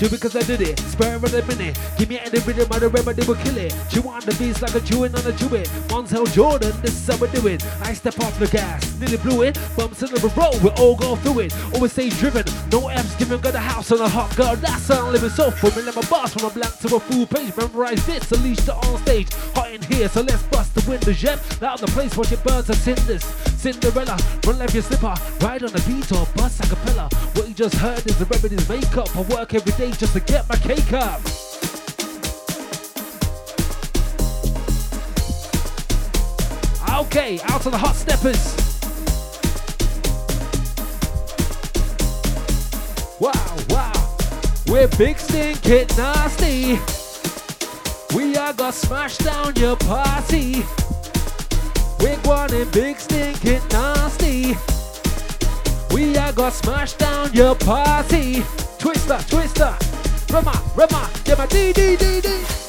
Do 0.00 0.08
because 0.08 0.34
I 0.34 0.40
did 0.40 0.62
it. 0.62 0.78
Spare 0.78 1.16
of 1.16 1.24
a 1.24 1.42
minute. 1.44 1.78
Give 1.98 2.08
me 2.08 2.18
any 2.18 2.38
rhythm, 2.38 2.66
I 2.72 2.78
remember 2.78 3.12
they 3.12 3.26
will 3.26 3.34
kill 3.34 3.58
it. 3.58 3.76
Chew 3.90 4.08
on 4.08 4.20
the 4.20 4.34
beats 4.38 4.62
like 4.62 4.74
a 4.74 4.80
chewing 4.80 5.14
on 5.14 5.26
a 5.26 5.32
tubit. 5.32 5.68
Montel 5.88 6.24
Jordan, 6.32 6.72
this 6.80 6.96
is 6.96 7.06
how 7.06 7.22
we 7.22 7.30
do 7.30 7.46
it. 7.48 7.62
I 7.82 7.92
step 7.92 8.18
off 8.20 8.38
the 8.38 8.46
gas, 8.46 8.98
nearly 8.98 9.18
blew 9.18 9.42
it. 9.42 9.58
Bumps 9.76 10.02
in 10.02 10.08
the 10.08 10.32
road, 10.34 10.56
we 10.62 10.70
all 10.82 10.96
go 10.96 11.16
through 11.16 11.40
it. 11.40 11.74
Always 11.74 11.92
stay 11.92 12.08
driven, 12.08 12.46
no 12.72 12.88
F's 12.88 13.14
given. 13.16 13.42
Got 13.42 13.56
a 13.56 13.58
house 13.58 13.92
on 13.92 14.00
a 14.00 14.08
hot 14.08 14.34
girl, 14.36 14.56
that's 14.56 14.88
how 14.88 15.04
I'm 15.04 15.12
living. 15.12 15.28
So 15.28 15.50
for 15.50 15.68
me, 15.78 15.82
let 15.84 15.94
my 15.94 16.02
boss 16.08 16.32
from 16.32 16.48
a 16.48 16.50
blank 16.50 16.78
to 16.78 16.96
a 16.96 17.00
full 17.00 17.26
page. 17.26 17.54
Memorize 17.58 18.06
this, 18.06 18.32
unleash 18.32 18.60
the 18.60 18.74
on 18.74 18.98
stage. 19.02 19.28
Hot 19.54 19.70
in 19.70 19.82
here, 19.82 20.08
so 20.08 20.22
let's 20.22 20.42
bust 20.44 20.74
the 20.74 20.90
windows, 20.90 21.22
yep. 21.22 21.40
Out 21.60 21.78
the 21.78 21.88
place, 21.88 22.16
watch 22.16 22.32
it 22.32 22.42
burn 22.42 22.64
to 22.64 22.74
cinders. 22.74 23.49
Cinderella, 23.60 24.16
run 24.46 24.58
left 24.58 24.72
your 24.72 24.82
slipper, 24.82 25.14
ride 25.42 25.62
on 25.62 25.70
the 25.70 25.82
beat 25.86 26.10
or 26.12 26.26
bust 26.34 26.64
a 26.64 26.66
cappella. 26.66 27.10
What 27.34 27.46
you 27.46 27.52
just 27.52 27.74
heard 27.74 28.06
is 28.06 28.18
the 28.18 28.24
remedy's 28.24 28.66
makeup. 28.66 29.14
I 29.14 29.20
work 29.20 29.52
every 29.52 29.72
day 29.72 29.90
just 29.90 30.14
to 30.14 30.20
get 30.20 30.48
my 30.48 30.56
cake 30.56 30.94
up. 30.94 31.20
Okay, 37.04 37.38
out 37.50 37.66
of 37.66 37.72
the 37.72 37.76
hot 37.76 37.96
steppers. 37.96 38.56
Wow, 43.20 43.56
wow. 43.68 44.16
We're 44.68 44.88
big 44.96 45.18
stinking 45.18 45.88
nasty. 45.98 46.78
We 48.16 48.38
are 48.38 48.54
gonna 48.54 48.72
smash 48.72 49.18
down 49.18 49.54
your 49.56 49.76
party. 49.76 50.64
We're 52.00 52.16
going 52.22 52.70
big 52.70 52.98
stinking 52.98 53.60
nasty. 53.70 54.56
We 55.94 56.16
are 56.16 56.32
gonna 56.32 56.50
smash 56.50 56.94
down 56.94 57.32
your 57.34 57.54
party. 57.54 58.42
Twister, 58.78 59.18
twister. 59.28 59.76
Rema, 60.32 60.62
Rema, 60.74 61.10
get 61.24 61.36
my 61.36 61.46
D 61.46 61.72
D 61.72 61.96
D 61.96 62.20
D. 62.20 62.59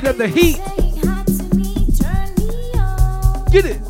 get 0.00 0.06
up 0.08 0.16
the 0.16 0.26
heat. 0.26 0.56
Get 3.52 3.64
it. 3.64 3.80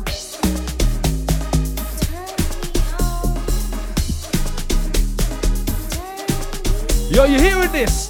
Yo, 7.11 7.23
you 7.23 7.41
hearing 7.41 7.71
this? 7.71 8.04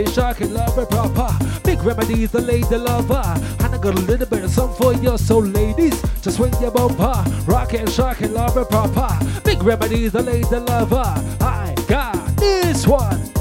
It, 0.00 0.50
love 0.50 0.78
it 0.78 0.88
proper. 0.90 1.28
Big 1.64 1.82
remedies, 1.82 2.30
the 2.30 2.40
lady 2.40 2.76
lover. 2.76 3.20
And 3.58 3.74
I 3.74 3.78
got 3.78 3.98
a 3.98 4.00
little 4.02 4.26
bit 4.28 4.44
of 4.44 4.50
something 4.50 4.76
for 4.76 4.94
you. 4.94 5.18
So 5.18 5.38
ladies, 5.38 6.00
just 6.22 6.36
swing 6.36 6.54
your 6.60 6.70
bumper. 6.70 7.24
Rock 7.46 7.74
it, 7.74 7.90
shock 7.90 8.22
it, 8.22 8.30
love 8.30 8.56
it 8.56 8.68
proper. 8.68 9.08
Big 9.42 9.60
remedies, 9.60 10.12
the 10.12 10.22
lady 10.22 10.46
lover. 10.46 11.02
I 11.40 11.74
got 11.88 12.36
this 12.36 12.86
one. 12.86 13.37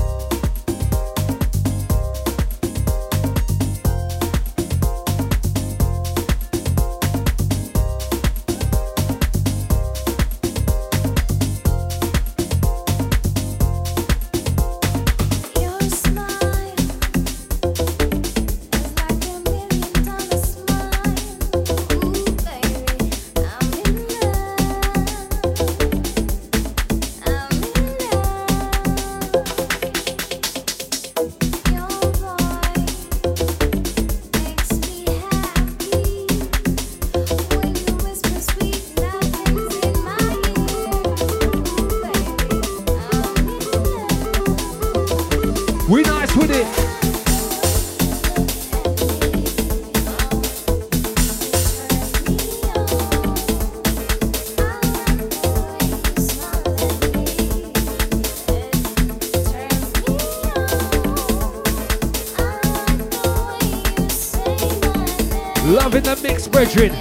Loving 65.68 66.04
the 66.04 66.18
mix, 66.24 66.48
brethren. 66.48 66.92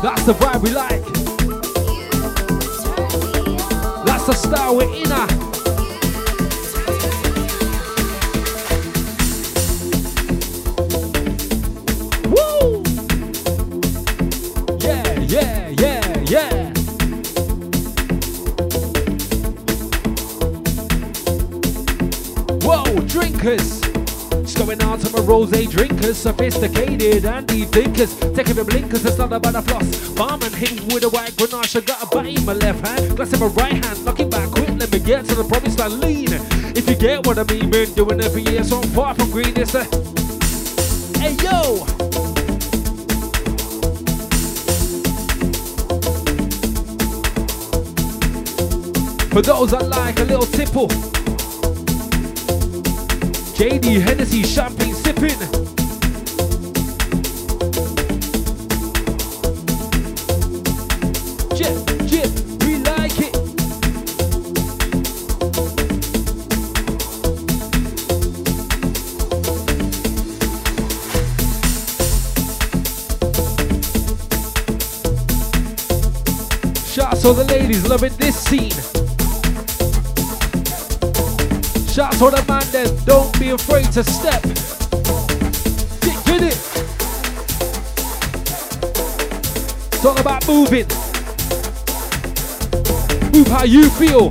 That's 0.00 0.22
the 0.24 0.34
vibe 0.34 0.62
we 0.62 0.70
like. 0.70 1.02
That's 4.06 4.26
the 4.26 4.34
style 4.34 4.76
we're 4.76 4.84
in. 4.84 5.08
Woo! 12.30 12.78
Going 24.68 24.82
out 24.82 25.00
to 25.00 25.10
my 25.16 25.20
rose 25.20 25.50
drinkers, 25.50 26.18
sophisticated 26.18 27.24
and 27.24 27.46
deep 27.46 27.68
thinkers. 27.68 28.14
Taking 28.36 28.54
the 28.54 28.64
blinkers, 28.64 29.02
it's 29.02 29.16
not 29.16 29.32
about 29.32 29.54
a 29.54 29.62
floss. 29.62 30.10
Bomb 30.10 30.42
and 30.42 30.54
hing 30.54 30.86
with 30.88 31.04
a 31.04 31.08
white 31.08 31.32
grenache. 31.36 31.76
I 31.76 31.80
got 31.80 32.02
a 32.02 32.06
bite 32.06 32.36
in 32.36 32.44
my 32.44 32.52
left 32.52 32.86
hand, 32.86 33.16
glass 33.16 33.32
in 33.32 33.40
my 33.40 33.46
right 33.46 33.82
hand. 33.82 34.04
Knocking 34.04 34.28
back 34.28 34.50
quick, 34.50 34.68
let 34.76 34.92
me 34.92 34.98
get 34.98 35.24
to 35.24 35.34
the 35.36 35.44
promised 35.44 35.78
land 35.78 36.00
lean. 36.00 36.28
If 36.76 36.86
you 36.86 36.96
get 36.96 37.26
what 37.26 37.38
I 37.38 37.44
mean, 37.44 37.70
been 37.70 37.94
doing 37.94 38.20
it 38.20 38.30
for 38.30 38.40
years, 38.40 38.68
so 38.68 38.80
I'm 38.80 38.88
far 38.88 39.14
from 39.14 39.30
green. 39.30 39.56
It's 39.56 39.74
a. 39.74 39.84
Hey 41.18 41.32
yo! 41.42 41.86
For 49.32 49.40
those 49.40 49.70
that 49.70 49.88
like 49.88 50.18
a 50.20 50.24
little 50.24 50.46
tipple, 50.46 50.88
JD 53.58 54.00
Hennessy 54.00 54.44
champagne 54.44 54.94
sipping. 54.94 55.30
So 61.56 61.74
jip, 62.06 62.30
we 62.62 62.78
like 62.78 63.18
it. 63.18 63.34
Shots 76.86 77.22
to 77.22 77.32
the 77.32 77.44
ladies 77.48 77.88
loving 77.88 78.14
this 78.18 78.36
scene. 78.36 78.97
Shout 81.98 82.14
out 82.14 82.30
to 82.30 82.36
the 82.36 82.44
man 82.46 82.62
then, 82.70 83.04
don't 83.04 83.40
be 83.40 83.48
afraid 83.48 83.86
to 83.86 84.04
step. 84.04 84.40
Get, 86.00 86.24
get 86.26 86.42
it. 86.44 86.56
Talk 90.00 90.20
about 90.20 90.46
moving. 90.46 90.86
Move 93.32 93.48
how 93.48 93.64
you 93.64 93.90
feel. 93.90 94.30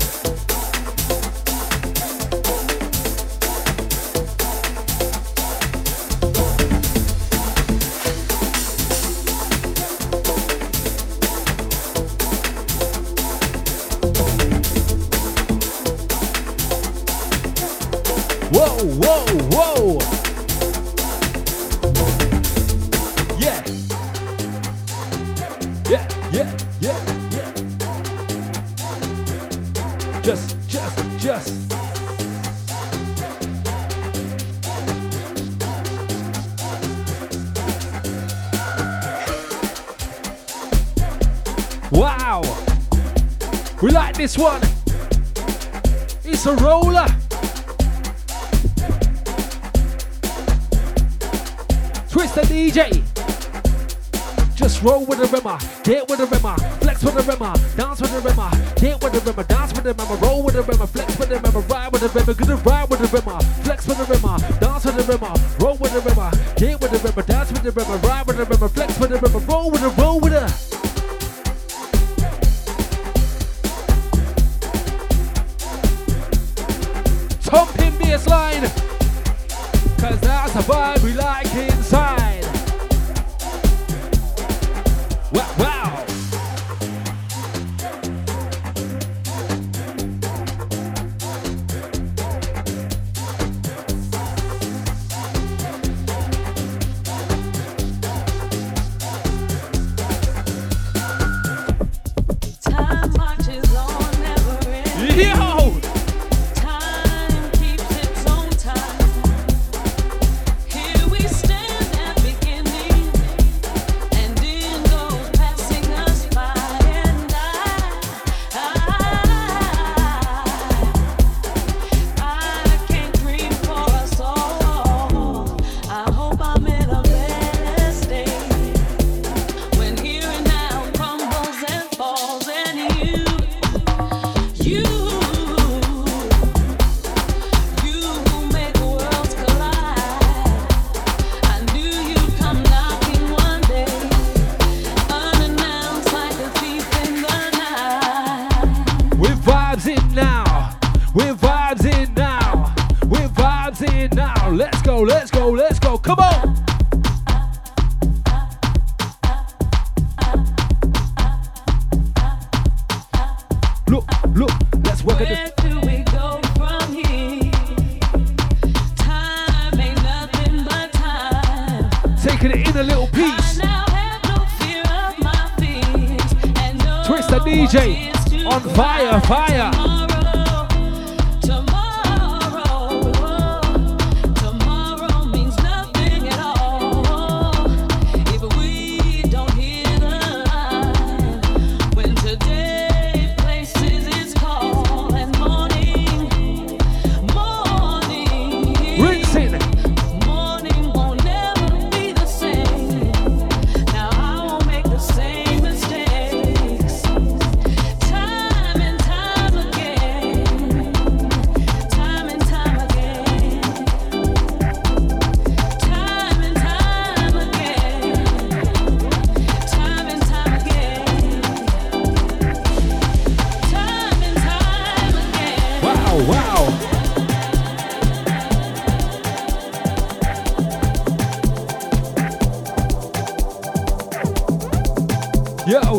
whoa, 18.84 19.26
whoa. 19.52 19.98
Yeah. 23.40 23.64
Yeah, 25.90 26.08
yeah, 26.32 26.56
yeah. 26.80 27.00
Just, 30.22 30.56
just, 30.68 31.18
just. 31.18 31.54
Wow! 41.92 42.42
We 43.82 43.90
like 43.92 44.16
this 44.16 44.38
one! 44.38 44.62
It's 46.24 46.46
a 46.46 46.56
roller! 46.58 47.08
Mr. 52.38 52.70
DJ. 52.70 53.04
Just 54.56 54.84
roll 54.84 55.06
with 55.06 55.18
the 55.18 55.26
rimmer, 55.26 55.58
get 55.84 56.08
with 56.08 56.20
the 56.20 56.28
rimmer, 56.28 56.56
flex 56.78 57.04
with 57.04 57.16
the 57.16 57.24
rimmer, 57.24 57.54
dance 57.76 58.00
with 58.00 58.12
the 58.14 58.22
rimmer, 58.22 58.50
get 58.76 59.02
with 59.02 59.14
the 59.14 59.22
rimmer, 59.26 59.44
dance 59.44 59.74
with 59.74 59.84
the 59.84 59.94
rimmer, 59.94 60.16
roll 60.18 60.44
with 60.44 60.54
the 60.54 60.62
rimmer, 60.62 60.86
flex 60.86 61.18
with 61.18 61.30
the 61.30 61.40
rimmer, 61.40 61.62
ride 61.62 61.92
with 61.92 62.02
the 62.02 62.10
rimmer, 62.10 62.34
good 62.36 62.50
and 62.50 62.66
ride 62.66 62.90
with 62.90 63.00
the 63.00 63.10
rimmer, 63.10 63.42
flex 63.66 63.88
with 63.88 63.98
the 63.98 64.06
rimmer, 64.06 64.38
dance 64.60 64.86
with 64.86 64.98
the 64.98 65.04
rimmer, 65.10 65.34
roll 65.60 65.78
with 65.78 65.94
the 65.94 66.02
rimmer, 66.02 66.30
get 66.58 66.80
with 66.80 66.92
the 66.92 67.00
rimmer, 67.02 67.24
dance 67.26 67.52
with 67.52 67.64
the 67.64 67.72
rimmer, 67.72 67.98
ride 68.06 68.28
with 68.28 68.38
the 68.38 68.46
rimmer, 68.46 68.70
flex 68.70 69.00
with 69.00 69.10
the 69.10 69.18
rimmer, 69.18 69.40
roll 69.50 69.72
with 69.72 69.82
the 69.82 69.90
rimmer. 69.90 70.07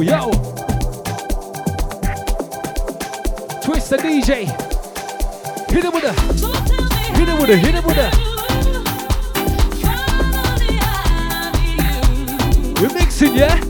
yo. 0.02 0.30
Twist 3.62 3.90
the 3.90 3.96
DJ. 3.96 4.46
Hit 5.70 5.84
him 5.84 5.92
with 5.92 6.04
a. 6.04 6.12
Hit 7.16 7.28
him 7.28 7.38
with 7.38 7.50
a. 7.50 7.56
Hit 7.56 7.74
him 7.74 7.84
with 7.84 7.98
a. 7.98 8.10
We're 12.80 12.94
mixing, 12.94 13.34
yeah? 13.34 13.67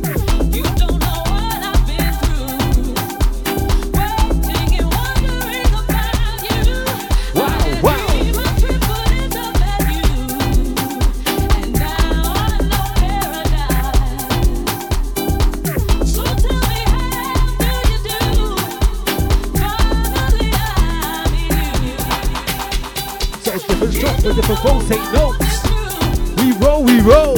take 24.88 25.12
notes. 25.12 25.38
We 26.40 26.53
roll, 26.64 26.83
we 26.83 26.98
roll. 27.01 27.37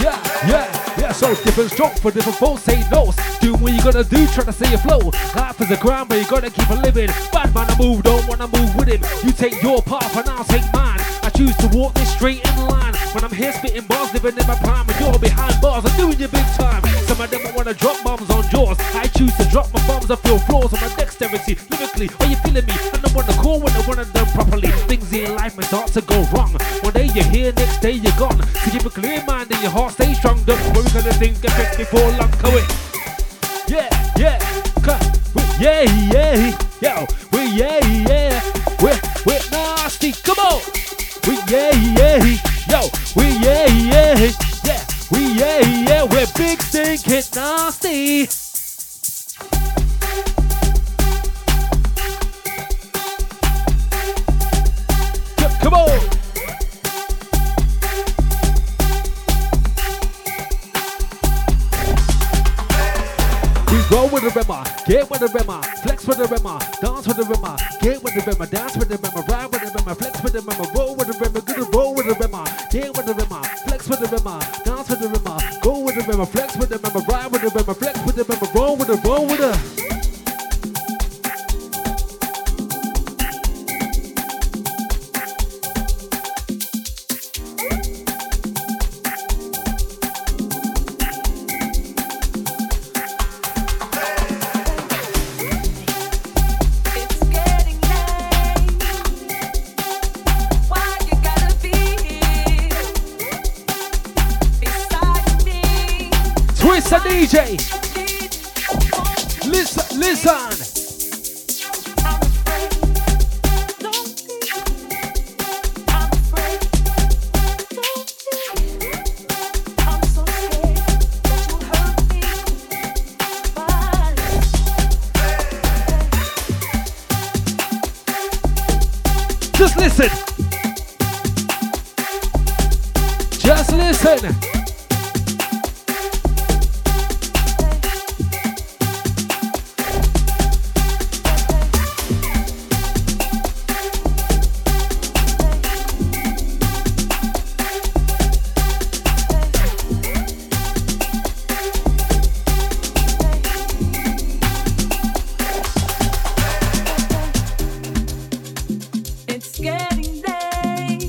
Yeah, 0.00 0.18
yeah, 0.48 0.96
yeah. 0.98 1.12
So 1.12 1.34
different 1.34 1.72
strokes 1.72 2.00
for 2.00 2.10
different 2.10 2.38
folks, 2.38 2.64
take 2.64 2.90
notes. 2.90 3.16
Do 3.40 3.52
what 3.56 3.74
you 3.74 3.82
gotta 3.82 4.04
do, 4.04 4.26
try 4.28 4.44
to 4.44 4.52
stay 4.52 4.72
afloat. 4.72 5.12
Life 5.36 5.60
is 5.60 5.70
a 5.70 5.76
grind, 5.76 6.08
but 6.08 6.18
you 6.18 6.26
gotta 6.26 6.48
keep 6.48 6.70
a 6.70 6.74
living. 6.74 7.08
Bad 7.32 7.52
man, 7.52 7.70
I 7.70 7.76
move, 7.78 8.02
don't 8.02 8.26
wanna 8.26 8.48
move 8.48 8.74
with 8.76 8.88
him. 8.88 9.02
You 9.22 9.32
take 9.32 9.62
your 9.62 9.82
path 9.82 10.16
and 10.16 10.26
I'll 10.30 10.44
take 10.44 10.64
mine. 10.72 11.00
I 11.22 11.28
choose 11.36 11.54
to 11.58 11.68
walk 11.76 11.92
this 11.92 12.10
straight 12.14 12.42
in 12.42 12.66
line. 12.66 12.94
When 13.12 13.22
I'm 13.22 13.32
here 13.32 13.52
spitting 13.52 13.86
bars, 13.86 14.12
living 14.12 14.36
in 14.36 14.46
my 14.46 14.56
prime, 14.56 14.88
and 14.88 15.00
you're 15.00 15.18
behind 15.18 15.60
bars, 15.60 15.84
I'm 15.84 15.96
doing 15.96 16.18
your 16.18 16.28
big 16.28 16.46
time. 16.56 16.83
Some 17.14 17.26
of 17.26 17.30
them 17.30 17.54
wanna 17.54 17.74
drop 17.74 18.02
bombs 18.02 18.28
on 18.28 18.42
yours. 18.50 18.76
I 18.92 19.06
choose 19.06 19.32
to 19.36 19.44
drop 19.44 19.72
my 19.72 19.86
bombs 19.86 20.10
off 20.10 20.24
your 20.24 20.40
floors 20.40 20.72
on 20.72 20.80
my 20.80 20.88
dexterity. 20.96 21.56
Lyrically, 21.70 22.10
are 22.18 22.26
you 22.26 22.34
feeling 22.42 22.66
me? 22.66 22.72
I 22.74 23.12
wanna 23.14 23.32
call 23.34 23.60
when 23.60 23.72
I 23.72 23.86
wanna 23.86 24.04
done 24.06 24.26
properly. 24.32 24.66
Things 24.90 25.12
in 25.12 25.36
life 25.36 25.56
may 25.56 25.62
start 25.62 25.92
to 25.92 26.00
go 26.00 26.24
wrong. 26.32 26.58
One 26.82 26.92
day 26.92 27.06
you're 27.14 27.22
here, 27.22 27.52
next 27.52 27.78
day 27.78 27.92
you're 27.92 28.18
gone. 28.18 28.42
So 28.64 28.70
keep 28.72 28.84
a 28.84 28.90
clear 28.90 29.22
mind 29.28 29.52
and 29.52 29.62
your 29.62 29.70
heart 29.70 29.92
stay 29.92 30.12
strong. 30.14 30.42
Don't 30.42 30.60
worry, 30.74 30.90
gonna 30.90 31.12
think 31.12 31.36
affect 31.44 31.78
me 31.78 31.84
for 31.84 32.02
long. 32.18 32.32
Go 32.42 32.50
it. 32.56 32.66
Yeah, 33.68 33.88
yeah. 34.18 34.64
Yeah, 35.60 35.82
yeah, 36.10 36.58
get 64.86 65.08
with 65.10 65.20
the 65.20 65.28
rimmer, 65.28 65.62
flex 65.82 66.06
with 66.06 66.18
the 66.18 66.28
rimmer, 66.28 66.58
dance 66.80 67.06
with 67.06 67.16
the 67.16 67.24
rimmer, 67.24 67.56
get 67.80 68.02
with 68.02 68.14
the 68.14 68.22
rimmer, 68.28 68.46
dance 68.46 68.76
with 68.76 68.88
the 68.88 68.98
rimmer, 69.00 69.24
ride 69.28 69.50
with 69.50 69.62
the 69.64 69.70
rimmer, 69.72 69.94
flex 69.94 70.22
with 70.22 70.32
the 70.32 70.42
rimmer, 70.44 70.66
roll 70.76 70.94
with 70.94 71.08
the 71.08 71.16
rimmer, 71.18 71.40
good 71.40 71.74
roll 71.74 71.94
with 71.94 72.06
the 72.06 72.16
rimmer, 72.20 72.44
get 72.70 72.92
with 72.96 73.06
the 73.06 73.14
rimmer, 73.14 73.42
flex 73.64 73.88
with 73.88 74.00
the 74.00 74.08
rimmer, 74.12 74.38
dance 74.64 74.88
with 74.90 75.00
the 75.00 75.08
rimmer, 75.08 75.38
go 75.62 75.78
with 75.80 75.94
the 75.96 76.04
rimmer, 76.04 76.26
flex 76.26 76.56
with 76.56 76.68
the 76.68 76.78
rimmer, 76.78 77.02
ride 77.08 77.32
with 77.32 77.42
the 77.42 77.50
rimmer, 77.50 77.74
flex 77.74 77.96
with 78.04 78.16
the 78.16 78.24
rimmer, 78.24 78.48
roll 78.52 78.76
with 78.76 78.88
the, 78.88 78.98
roll 79.08 79.26
with 79.26 79.33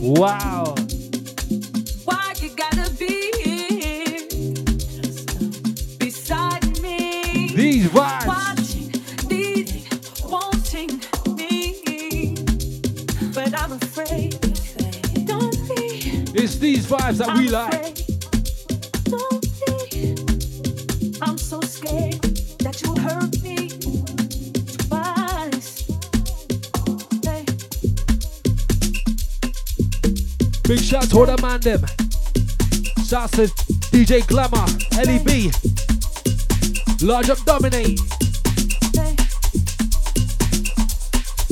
Wow. 0.02 0.76
Why 2.06 2.34
you 2.40 2.50
gotta 2.56 2.90
be 2.98 3.34
here 3.44 4.22
beside 6.00 6.80
me? 6.80 7.52
These 7.54 7.88
vibes. 7.88 8.28
Watching, 8.28 8.94
needing, 9.30 9.84
wanting 10.24 11.02
me, 11.36 12.36
but 13.34 13.54
I'm 13.62 13.74
afraid. 13.74 14.40
Don't 15.26 15.52
be. 15.68 16.24
It's 16.34 16.56
these 16.58 16.88
vibes 16.88 17.18
that 17.18 17.38
we 17.38 17.48
I'm 17.48 17.70
like. 17.70 18.05
Shout 31.02 31.10
to 31.10 31.18
all 31.18 31.26
the 31.26 31.42
man 31.42 31.60
them. 31.60 31.82
Shouts 33.06 33.32
to 33.32 33.48
DJ 33.92 34.26
Glamour, 34.28 34.66
LEB, 35.04 35.52
Large 37.02 37.30
Up 37.32 37.44
Dominate. 37.44 38.00
Hey, 38.96 39.16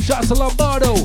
Shouts 0.01 0.27
to 0.29 0.35
Lombardo. 0.35 0.95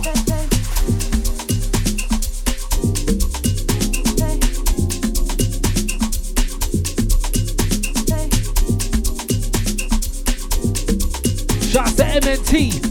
Shouts 11.71 11.95
to 11.97 12.05
MNT. 12.05 12.85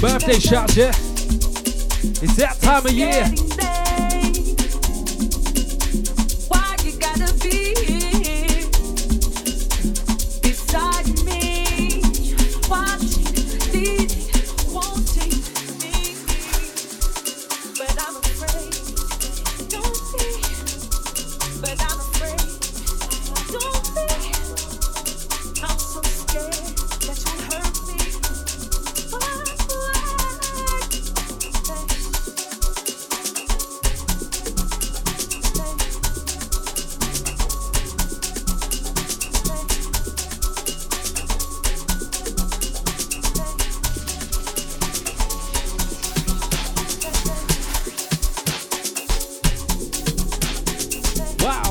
Birthday 0.00 0.38
shouts, 0.38 0.76
yeah. 0.76 1.13
It's 2.04 2.36
that 2.36 2.60
time 2.60 2.84
of 2.84 2.92
year. 2.92 3.24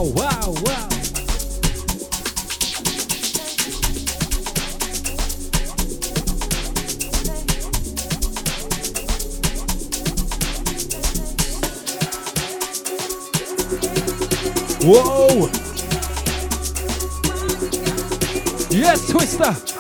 Wow. 0.03 0.53
Whoa! 14.85 15.47
Yes, 18.69 19.09
Twista! 19.09 19.72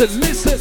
Listen, 0.00 0.56
listen. 0.56 0.58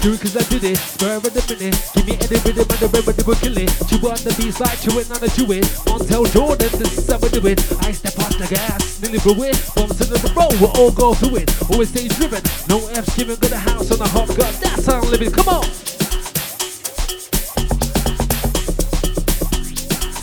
Do 0.00 0.14
it 0.14 0.20
cause 0.22 0.34
I 0.34 0.48
did 0.48 0.64
it, 0.64 0.80
of 0.80 1.20
the 1.28 1.44
minute. 1.52 1.76
Give 1.92 2.06
me 2.08 2.16
any 2.16 2.40
rhythm 2.40 2.64
and 2.64 2.80
the 2.80 2.88
remedy 2.88 3.20
will 3.20 3.36
kill 3.36 3.52
it. 3.52 3.68
Chew 3.84 4.00
on 4.00 4.16
the 4.24 4.32
like 4.56 4.80
chewing 4.80 5.04
on 5.12 5.20
a 5.20 5.28
chew 5.28 5.44
it. 5.52 5.68
Montel 5.84 6.24
Jordan, 6.32 6.72
this 6.80 6.96
is 6.96 7.04
how 7.04 7.18
we 7.20 7.28
do 7.28 7.44
it. 7.44 7.60
I 7.84 7.92
step 7.92 8.16
on 8.16 8.32
the 8.40 8.48
gas, 8.48 8.96
nearly 9.04 9.18
blew 9.20 9.44
it. 9.44 9.60
Bumps 9.76 10.00
into 10.00 10.16
the 10.16 10.32
road, 10.32 10.56
we'll 10.56 10.72
all 10.72 10.90
go 10.90 11.12
through 11.12 11.44
it. 11.44 11.52
Always 11.68 11.90
stay 11.92 12.08
driven, 12.08 12.40
no 12.64 12.80
F's 12.96 13.12
giving 13.14 13.36
good 13.36 13.52
a 13.52 13.60
house 13.60 13.92
on 13.92 14.00
a 14.00 14.08
hot 14.08 14.28
gut. 14.32 14.56
That's 14.64 14.86
how 14.86 15.04
I'm 15.04 15.10
living, 15.12 15.28
come 15.28 15.60
on. 15.60 15.68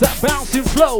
That 0.02 0.18
bouncing 0.26 0.66
flow, 0.74 0.98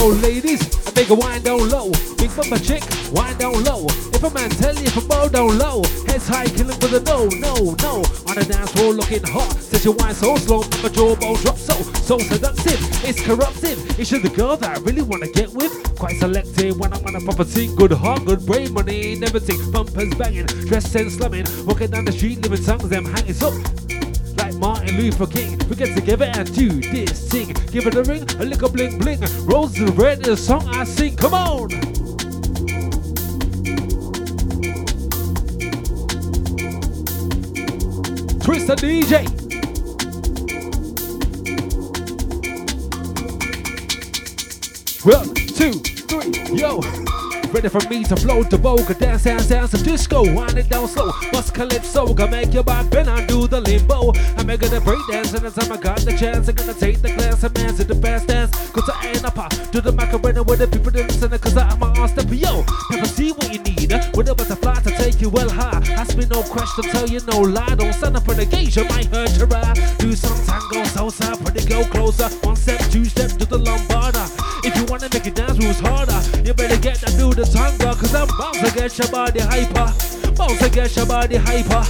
go 0.00 0.08
ladies, 0.24 0.62
and 0.86 0.96
make 0.96 1.10
a 1.10 1.14
wine 1.14 1.42
down 1.42 1.68
low. 1.68 1.90
Big 2.16 2.34
bumper 2.34 2.58
chick, 2.58 2.82
wine 3.12 3.36
down 3.36 3.62
low. 3.64 3.84
If 4.16 4.22
a 4.24 4.30
man 4.30 4.48
tell 4.48 4.74
you 4.74 4.84
if 4.84 4.96
a 4.96 5.06
bow 5.06 5.28
down 5.28 5.58
low, 5.58 5.82
heads 6.08 6.26
high, 6.26 6.46
killing 6.46 6.78
with 6.80 6.94
a 6.94 7.02
no, 7.04 7.28
no, 7.46 7.76
no. 7.84 7.94
On 8.28 8.34
the 8.34 8.46
dance 8.48 8.72
floor 8.72 8.94
looking 8.94 9.22
hot, 9.22 9.52
says 9.60 9.84
you 9.84 9.92
wine 9.92 10.14
so 10.14 10.36
slow, 10.36 10.62
my 10.82 10.88
jawbone 10.88 11.36
drop 11.44 11.58
so, 11.58 11.74
so 12.08 12.18
seductive. 12.18 12.80
It's 13.04 13.20
corruptive. 13.20 13.78
It's 13.98 14.08
just 14.08 14.22
the 14.22 14.30
girl 14.30 14.56
that 14.56 14.78
I 14.78 14.80
really 14.80 15.02
wanna 15.02 15.28
get 15.28 15.50
with. 15.50 15.72
Quite 15.98 16.16
selective 16.16 16.78
when 16.80 16.94
I'm 16.94 17.04
on 17.04 17.16
a 17.16 17.20
proper 17.20 17.44
team. 17.44 17.74
Good 17.76 17.92
heart, 17.92 18.24
good 18.24 18.46
brain, 18.46 18.72
money, 18.72 19.12
and 19.12 19.24
everything. 19.24 19.58
Bumpers 19.70 20.14
banging, 20.14 20.46
dressed 20.46 20.94
and 20.94 21.12
slumming. 21.12 21.46
Walking 21.66 21.90
down 21.90 22.06
the 22.06 22.12
street, 22.12 22.40
living 22.40 22.64
tongues, 22.64 22.88
them 22.88 23.04
hanging 23.04 23.34
so 23.34 23.50
Martin 24.80 24.96
Luther 24.96 25.26
King. 25.26 25.58
We 25.68 25.76
get 25.76 25.94
together 25.94 26.24
and 26.24 26.54
do 26.54 26.68
this 26.80 27.28
thing. 27.28 27.48
Give 27.70 27.86
it 27.86 27.94
a 27.96 28.02
ring, 28.02 28.22
a 28.38 28.44
little 28.46 28.70
bling 28.70 28.98
bling. 28.98 29.20
Rose 29.44 29.74
the 29.74 29.92
red 29.94 30.26
a 30.26 30.34
song 30.34 30.66
I 30.68 30.84
sing. 30.84 31.16
Come 31.16 31.34
on. 31.34 31.68
Twista 38.40 38.74
DJ. 38.74 39.28
One, 45.04 45.34
two, 45.34 45.72
three, 46.08 46.58
yo. 46.58 47.09
Ready 47.52 47.68
for 47.68 47.80
me 47.88 48.04
to 48.04 48.14
float 48.14 48.48
the 48.48 48.56
vocal, 48.56 48.94
dance, 48.94 49.24
dance, 49.24 49.48
dance, 49.48 49.72
disco. 49.82 50.22
Wind 50.22 50.56
it 50.56 50.68
down 50.68 50.86
slow. 50.86 51.10
Bust 51.32 51.52
calypso, 51.52 52.14
gonna 52.14 52.30
make 52.30 52.54
your 52.54 52.62
back 52.62 52.88
bend 52.90 53.08
do 53.26 53.48
the 53.48 53.60
limbo. 53.60 54.12
I'm 54.36 54.46
making 54.46 54.72
a 54.72 54.80
break 54.80 55.00
dance, 55.10 55.32
and 55.32 55.52
time 55.52 55.72
I 55.72 55.76
got 55.76 55.98
the 55.98 56.16
chance, 56.16 56.48
I'm 56.48 56.54
gonna 56.54 56.74
take 56.74 57.02
the 57.02 57.08
man 57.08 57.74
to 57.74 57.84
the 57.84 57.96
fast 57.96 58.28
dance. 58.28 58.70
Cause 58.70 58.88
I 58.88 58.99
a 59.16 59.30
pop 59.30 59.50
to 59.72 59.80
the 59.80 59.92
macarena 59.92 60.42
with 60.42 60.60
the 60.60 60.66
people 60.66 60.90
that 60.92 61.06
listen, 61.08 61.30
cause 61.38 61.56
I'm 61.56 61.82
a 61.82 62.08
step 62.08 62.26
yo. 62.30 62.64
Never 62.90 63.06
see 63.06 63.32
what 63.32 63.52
you 63.52 63.60
need, 63.60 63.92
with 64.14 64.28
a 64.28 64.34
butterfly 64.34 64.80
to 64.82 64.90
take 64.96 65.20
you 65.20 65.28
well 65.28 65.50
high. 65.50 65.82
Ask 65.94 66.16
me 66.16 66.26
no 66.26 66.42
question, 66.42 66.84
tell 66.84 67.08
you 67.08 67.20
no 67.26 67.40
lie. 67.40 67.74
Don't 67.74 67.92
stand 67.92 68.16
up 68.16 68.24
for 68.24 68.34
the 68.34 68.46
gauge, 68.46 68.76
you 68.76 68.84
might 68.84 69.06
hurt 69.06 69.36
your 69.36 69.52
eye. 69.52 69.74
Do 69.98 70.14
some 70.14 70.36
tango, 70.46 70.84
salsa, 70.88 71.36
pretty 71.42 71.66
go 71.68 71.84
closer. 71.84 72.28
One 72.46 72.56
step, 72.56 72.80
two 72.90 73.04
steps 73.04 73.36
to 73.36 73.44
the 73.44 73.58
lombarda. 73.58 74.24
If 74.64 74.76
you 74.76 74.84
wanna 74.86 75.08
make 75.12 75.26
it 75.26 75.34
dance 75.34 75.58
moves 75.58 75.80
harder, 75.80 76.20
you 76.44 76.54
better 76.54 76.80
get 76.80 76.98
that 77.00 77.16
do 77.18 77.32
the 77.32 77.44
tango, 77.44 77.94
cause 77.94 78.14
I'm 78.14 78.28
bound 78.38 78.54
to 78.64 78.70
get 78.74 78.96
your 78.98 79.08
body 79.08 79.40
hyper. 79.40 80.29
To 80.48 80.68
get 80.70 80.96
your 80.96 81.06
body 81.06 81.36
hyper. 81.36 81.84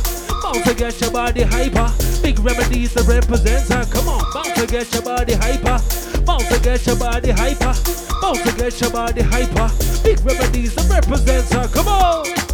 To 0.65 0.75
get 0.75 1.01
your 1.01 1.11
body 1.11 1.43
hyper. 1.43 1.93
Big 2.23 2.39
Remedy's 2.39 2.93
the 2.95 3.01
representer. 3.03 3.91
Come 3.91 4.09
on, 4.09 4.55
to 4.55 4.67
get 4.67 4.93
your 4.93 5.03
body 5.03 5.35
hyper. 5.35 5.79
To 6.27 6.61
get 6.63 6.87
your 6.87 6.97
body 6.97 7.31
hyper. 7.31 7.73
To 7.73 8.57
get 8.57 8.81
your 8.81 8.91
body 8.91 9.23
hyper. 9.23 9.71
Big 10.03 10.21
Remedy's 10.21 10.75
the 10.75 10.83
representer. 10.83 11.73
Come 11.73 11.89
on. 11.89 12.50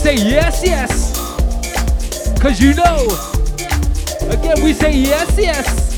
Say 0.00 0.14
yes, 0.14 0.62
yes. 0.64 1.12
Cause 2.40 2.58
you 2.58 2.72
know. 2.74 3.06
Again, 4.30 4.64
we 4.64 4.72
say 4.72 4.92
yes, 4.96 5.36
yes. 5.36 5.90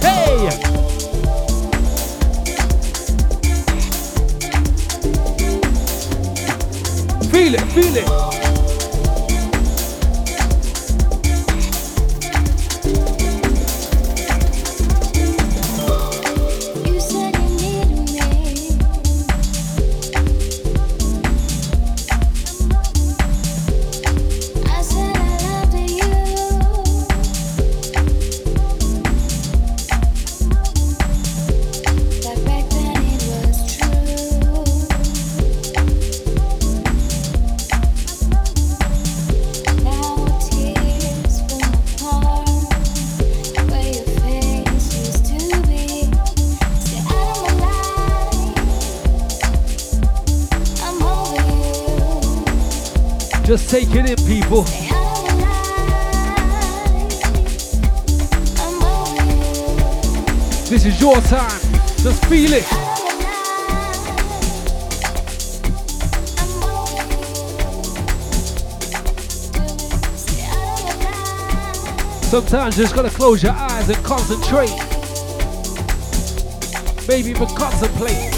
Hey. 0.00 0.50
Feel 7.30 7.54
it, 7.54 7.62
feel 7.72 7.96
it. 7.96 8.31
My 62.32 62.38
life. 62.46 62.68
Sometimes 72.24 72.78
you 72.78 72.84
just 72.84 72.94
gotta 72.94 73.10
close 73.10 73.42
your 73.42 73.52
eyes 73.52 73.90
and 73.90 74.02
concentrate. 74.02 74.70
Maybe 77.06 77.30
even 77.30 77.48
contemplate. 77.48 78.31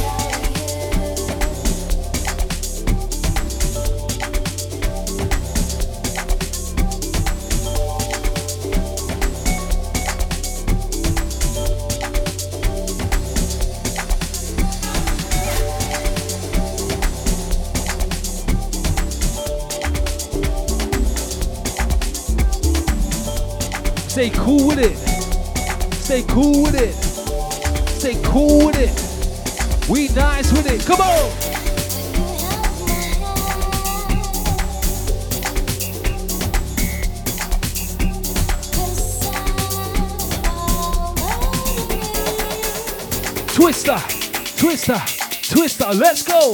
Let's 46.14 46.22
go. 46.22 46.52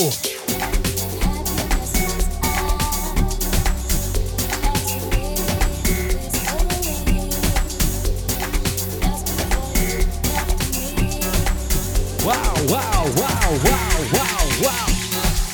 Wow, 12.24 12.54
wow, 12.68 13.04
wow, 13.16 13.52
wow, 13.52 13.98
wow, 14.14 14.48
wow. 14.62 14.86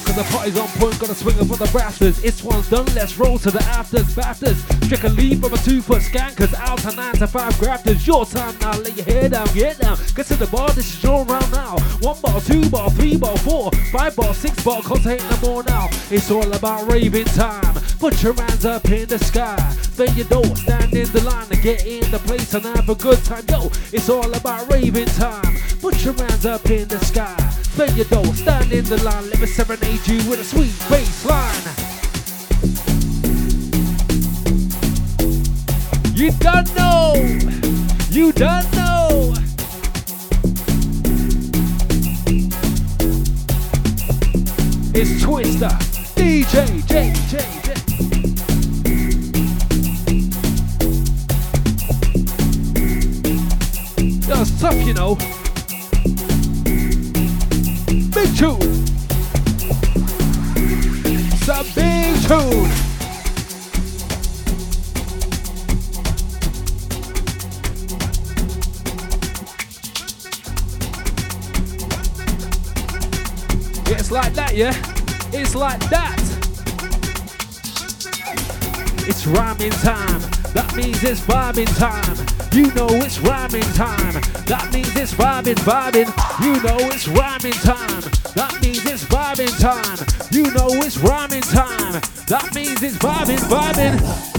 Cause 0.04 0.14
the 0.14 0.22
party's 0.30 0.56
on 0.56 0.68
point, 0.68 1.00
gotta 1.00 1.16
swing 1.16 1.36
it 1.36 1.44
for 1.46 1.56
the 1.56 1.64
brassers. 1.64 2.24
It's 2.24 2.44
one's 2.44 2.70
done, 2.70 2.86
let's 2.94 3.18
roll 3.18 3.40
to 3.40 3.50
the 3.50 3.58
afters, 3.64 4.14
bafters. 4.14 4.88
Check 4.88 5.02
a 5.02 5.08
lead 5.08 5.40
from 5.42 5.52
a 5.52 5.58
two 5.58 5.82
foot 5.82 6.02
scankers. 6.02 6.54
Out 6.54 6.78
to 6.78 6.94
nine 6.94 7.14
to 7.14 7.26
five 7.26 7.58
grafters. 7.58 8.06
Your 8.06 8.24
time 8.24 8.56
now, 8.60 8.78
lay 8.78 8.92
your 8.92 9.04
head 9.04 9.32
down, 9.32 9.48
get 9.52 9.80
down. 9.80 9.98
Get 10.14 10.26
to 10.26 10.36
the 10.36 10.46
bar, 10.46 10.70
this 10.70 10.94
is 10.94 11.02
your 11.02 11.24
round 11.24 11.50
now. 11.50 11.75
One 12.00 12.20
ball, 12.20 12.40
two 12.40 12.68
ball, 12.68 12.90
three 12.90 13.16
ball, 13.16 13.36
four, 13.38 13.70
five 13.92 14.14
ball, 14.16 14.34
six 14.34 14.62
ball, 14.62 14.82
cause 14.82 15.06
ain't 15.06 15.22
no 15.30 15.48
more 15.48 15.62
now. 15.64 15.88
It's 16.10 16.30
all 16.30 16.52
about 16.52 16.86
raving 16.90 17.24
time. 17.26 17.74
Put 17.98 18.22
your 18.22 18.34
hands 18.34 18.64
up 18.66 18.84
in 18.90 19.08
the 19.08 19.18
sky. 19.18 19.56
Then 19.96 20.14
you 20.14 20.24
don't 20.24 20.56
stand 20.56 20.92
in 20.92 21.10
the 21.12 21.22
line 21.22 21.46
and 21.50 21.62
get 21.62 21.86
in 21.86 22.10
the 22.10 22.18
place 22.18 22.52
and 22.54 22.64
have 22.64 22.88
a 22.88 22.94
good 22.94 23.24
time. 23.24 23.44
Yo, 23.48 23.70
it's 23.92 24.10
all 24.10 24.32
about 24.34 24.70
raving 24.70 25.06
time. 25.06 25.56
Put 25.80 26.04
your 26.04 26.14
hands 26.14 26.44
up 26.44 26.68
in 26.70 26.86
the 26.88 26.98
sky. 26.98 27.36
Then 27.76 27.96
you 27.96 28.04
don't 28.04 28.34
stand 28.34 28.72
in 28.72 28.84
the 28.84 29.02
line. 29.02 29.30
Let 29.30 29.40
me 29.40 29.46
serenade 29.46 30.06
you 30.06 30.18
with 30.28 30.40
a 30.40 30.44
sweet 30.44 30.74
bass 30.90 31.24
line. 31.24 31.62
You 36.14 36.30
don't 36.40 36.74
know. 36.76 37.14
You 38.10 38.32
don't 38.32 38.72
know. 38.74 38.85
Twista. 45.36 45.68
DJ, 46.14 46.80
J, 46.86 47.12
J, 47.28 47.36
J. 47.62 47.68
Yeah, 54.26 54.44
tough, 54.58 54.80
you 54.86 54.94
know. 54.94 55.14
Big 58.14 58.30
tune. 58.34 58.84
It's 61.34 61.48
a 61.48 61.62
big 61.74 62.16
tune. 62.26 62.70
It's 73.98 74.10
like 74.10 74.32
that, 74.32 74.54
yeah? 74.54 74.95
It's 75.38 75.54
like 75.54 75.80
that. 75.90 76.18
It's 79.06 79.26
rhyming 79.26 79.70
time. 79.70 80.20
That 80.54 80.72
means 80.74 81.04
it's 81.04 81.20
vibing 81.20 81.68
time. 81.76 82.16
You 82.52 82.72
know 82.74 82.88
it's 83.04 83.20
rhyming 83.20 83.68
time. 83.74 84.14
That 84.46 84.70
means 84.72 84.96
it's 84.96 85.12
vibing, 85.12 85.56
vibing. 85.56 86.08
You 86.42 86.54
know 86.62 86.78
it's 86.90 87.06
rhyming 87.06 87.52
time. 87.52 88.02
That 88.34 88.58
means 88.62 88.86
it's 88.86 89.04
vibing 89.04 89.52
time. 89.60 89.98
You 90.30 90.44
know 90.54 90.68
it's 90.82 90.96
rhyming 90.96 91.42
time. 91.42 92.00
That 92.28 92.52
means 92.54 92.82
it's 92.82 92.96
vibing, 92.96 93.38
vibing. 93.50 94.35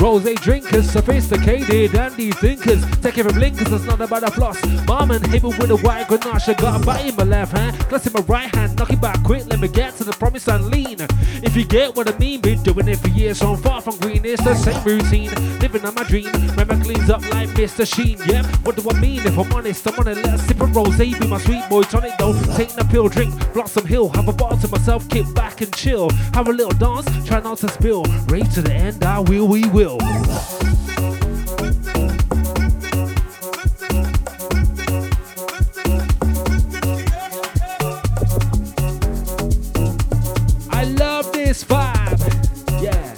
Rose 0.00 0.34
drinkers, 0.36 0.90
sophisticated 0.90 1.92
dandy 1.92 2.30
thinkers. 2.32 2.82
Take 3.02 3.18
it 3.18 3.24
from 3.24 3.34
blinkers, 3.34 3.70
it's 3.70 3.84
not 3.84 4.00
about 4.00 4.22
a 4.22 4.30
floss. 4.30 4.58
Mom 4.86 5.10
and 5.10 5.26
hit 5.26 5.42
me 5.42 5.50
with 5.50 5.70
a 5.70 5.76
white 5.76 6.08
ganache. 6.08 6.56
Got 6.56 6.80
a 6.80 6.86
bite 6.86 7.04
in 7.04 7.16
my 7.16 7.24
left 7.24 7.52
hand, 7.52 7.76
glass 7.90 8.06
in 8.06 8.14
my 8.14 8.20
right 8.20 8.54
hand. 8.54 8.78
Knock 8.78 8.90
it 8.90 9.00
back 9.00 9.22
quick, 9.24 9.44
let 9.48 9.60
me 9.60 9.68
get 9.68 9.94
to 9.96 10.04
the 10.04 10.12
promise 10.12 10.48
and 10.48 10.68
lean. 10.68 10.96
If 11.42 11.54
you 11.54 11.66
get 11.66 11.94
what 11.94 12.08
I 12.08 12.16
mean, 12.16 12.40
been 12.40 12.62
doing 12.62 12.88
it 12.88 12.96
for 12.96 13.08
years, 13.08 13.40
so 13.40 13.52
I'm 13.52 13.60
far 13.60 13.82
from 13.82 13.98
green. 13.98 14.24
It's 14.24 14.42
the 14.42 14.54
same 14.54 14.82
routine, 14.84 15.30
living 15.58 15.84
on 15.84 15.94
my 15.94 16.04
dream. 16.04 16.32
Remember 16.32 16.80
cleans 16.82 17.10
up 17.10 17.20
like 17.32 17.50
Mr. 17.50 17.84
Sheen. 17.86 18.18
yeah. 18.24 18.42
what 18.64 18.76
do 18.76 18.88
I 18.88 18.98
mean? 18.98 19.20
If 19.20 19.36
I'm 19.38 19.52
honest, 19.52 19.86
I'm 19.86 19.98
on 19.98 20.08
a 20.08 20.14
let's 20.14 20.44
sip 20.44 20.62
of 20.62 20.74
rose. 20.74 20.96
Be 20.96 21.14
my 21.26 21.38
sweet 21.38 21.68
boy 21.68 21.82
tonic 21.82 22.16
though. 22.18 22.32
Take 22.56 22.70
a 22.78 22.84
pill, 22.86 23.08
drink 23.10 23.34
Blossom 23.52 23.84
Hill. 23.84 24.08
Have 24.08 24.28
a 24.28 24.32
bottle 24.32 24.56
to 24.60 24.68
myself, 24.68 25.06
kick 25.10 25.26
back 25.34 25.60
and 25.60 25.74
chill. 25.76 26.08
Have 26.32 26.48
a 26.48 26.52
little 26.52 26.72
dance, 26.72 27.06
try 27.28 27.40
not 27.40 27.58
to 27.58 27.68
spill. 27.68 28.04
Rave 28.28 28.50
to 28.54 28.62
the 28.62 28.72
end, 28.72 29.04
I 29.04 29.18
will, 29.18 29.46
we 29.46 29.68
will. 29.68 29.89
I 29.90 29.94
love 40.84 41.32
this 41.32 41.64
vibe. 41.64 42.20
Yeah. 42.80 43.16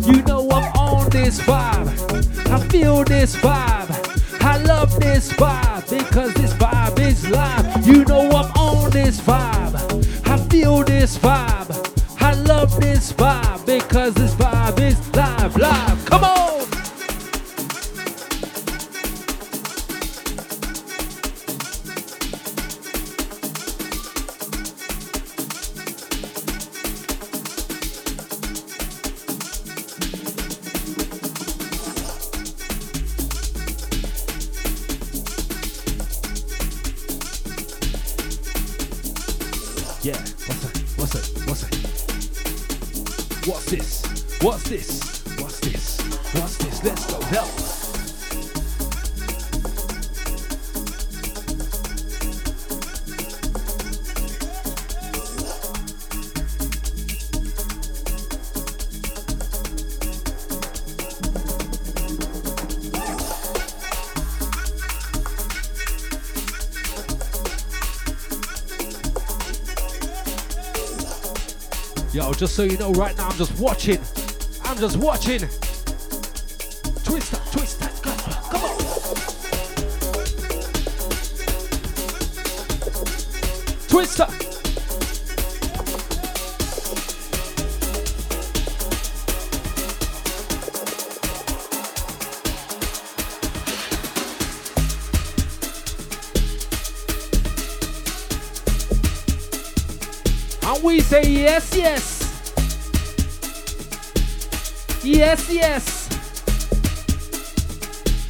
You 0.00 0.22
know 0.22 0.48
I'm 0.50 0.72
on 0.72 1.10
this 1.10 1.40
vibe. 1.40 2.50
I 2.50 2.58
feel 2.68 3.04
this 3.04 3.36
vibe. 3.36 4.42
I 4.42 4.56
love 4.62 4.98
this 4.98 5.30
vibe 5.34 5.90
because 5.90 6.32
this 6.34 6.54
vibe 6.54 6.98
is 7.00 7.28
live. 7.28 7.86
You 7.86 8.06
know 8.06 8.30
I'm 8.30 8.50
on 8.52 8.90
this 8.90 9.20
vibe. 9.20 10.26
I 10.26 10.38
feel 10.48 10.82
this 10.84 11.18
vibe. 11.18 11.79
Love 12.60 12.78
this 12.78 13.10
vibe 13.14 13.64
because 13.64 14.12
this 14.12 14.34
vibe 14.34 14.80
is 14.80 15.16
live, 15.16 15.56
live. 15.56 16.04
Come 16.04 16.24
on. 16.24 16.49
Just 72.40 72.56
so 72.56 72.62
you 72.62 72.78
know, 72.78 72.90
right 72.92 73.14
now 73.18 73.28
I'm 73.28 73.36
just 73.36 73.60
watching. 73.60 73.98
I'm 74.64 74.78
just 74.78 74.96
watching. 74.96 75.40
Twist 77.04 77.32
that, 77.32 77.46
twist 77.52 77.80
that, 77.80 77.92
come 78.00 78.16
on. 78.64 78.78
Twista. 83.90 84.26
And 100.62 100.82
we 100.82 101.00
say 101.00 101.22
yes, 101.24 101.76
yes 101.76 102.19
yes, 105.16 105.50
yes. 105.50 106.08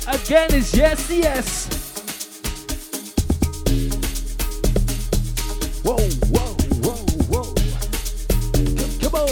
Again, 0.07 0.49
it's 0.53 0.75
yes, 0.75 1.11
yes. 1.11 1.67
Whoa, 5.85 5.99
whoa, 6.33 6.57
whoa, 6.83 7.05
whoa. 7.31 7.55
Come, 8.77 8.93
come 9.01 9.15
on. 9.15 9.29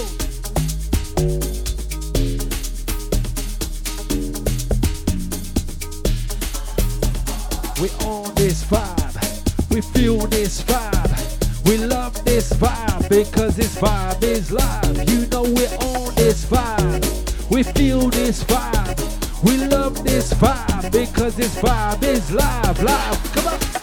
We 7.80 7.88
on 8.06 8.34
this 8.34 8.64
vibe. 8.64 9.70
We 9.70 9.80
feel 9.80 10.18
this 10.26 10.62
vibe. 10.62 11.64
We 11.66 11.78
love 11.78 12.24
this 12.24 12.52
vibe 12.52 13.08
because 13.08 13.56
this 13.56 13.76
vibe 13.76 14.22
is 14.22 14.52
live. 14.52 15.08
You 15.08 15.26
know 15.28 15.42
we're 15.42 15.76
on 15.78 16.14
this 16.14 16.44
vibe. 16.44 17.27
We 17.50 17.62
feel 17.62 18.10
this 18.10 18.44
vibe. 18.44 19.42
We 19.42 19.56
love 19.68 20.04
this 20.04 20.32
vibe 20.34 20.92
because 20.92 21.34
this 21.34 21.54
vibe 21.56 22.02
is 22.02 22.30
live, 22.30 22.82
live. 22.82 23.32
Come 23.32 23.46
on. 23.46 23.77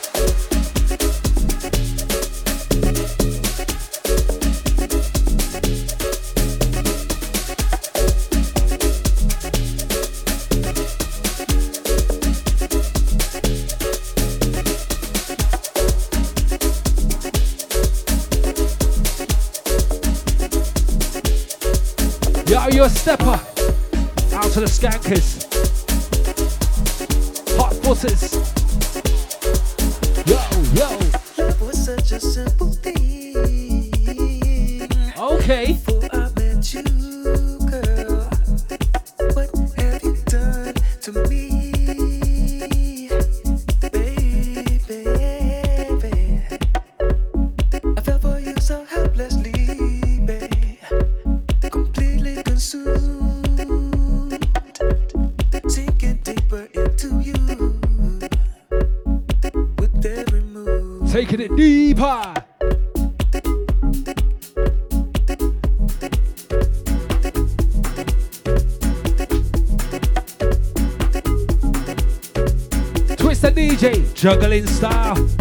To 24.56 24.62
the 24.62 24.68
skankers. 24.68 25.43
Hot 27.58 27.74
footers. 27.84 28.44
Juggling 74.26 74.65
style. 74.65 75.34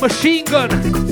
Machine 0.00 0.44
gun. 0.44 1.09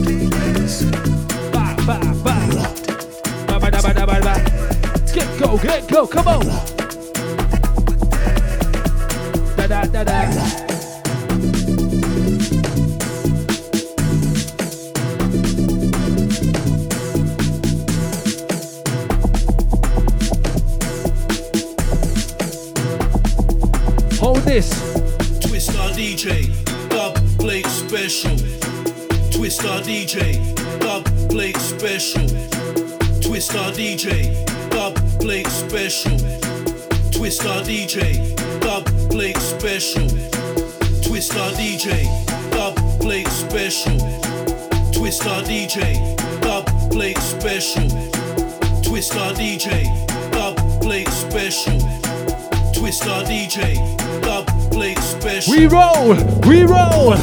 We 55.58 55.66
roll, 55.66 56.14
we 56.46 56.62
roll. 56.62 57.16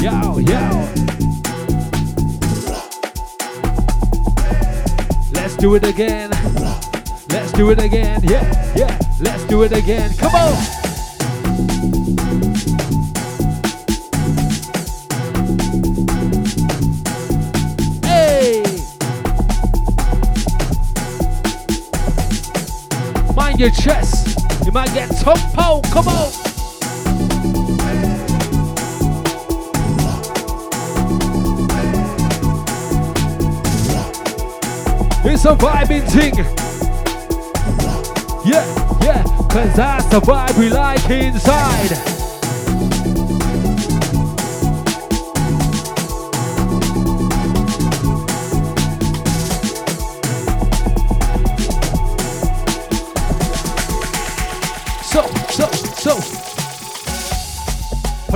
Yo, 0.00 0.38
yo. 0.38 0.88
Let's 5.34 5.56
do 5.56 5.74
it 5.74 5.84
again. 5.84 6.30
Let's 7.28 7.52
do 7.52 7.70
it 7.70 7.78
again. 7.80 8.22
Yeah, 8.24 8.74
yeah. 8.74 8.98
Let's 9.20 9.44
do 9.44 9.62
it 9.62 9.72
again. 9.72 10.14
Come 10.16 10.34
on. 10.34 10.77
Your 23.58 23.70
chest. 23.70 24.38
You 24.64 24.70
might 24.70 24.94
get 24.94 25.08
tumpo. 25.10 25.82
Come 25.90 26.06
on. 26.06 26.28
It's 35.24 35.44
a 35.44 35.56
vibing 35.56 36.08
thing. 36.08 36.36
Yeah, 38.46 38.64
yeah, 39.02 39.24
cause 39.48 39.74
that's 39.74 40.06
the 40.06 40.20
vibe 40.20 40.56
we 40.56 40.68
like 40.70 41.10
inside. 41.10 42.17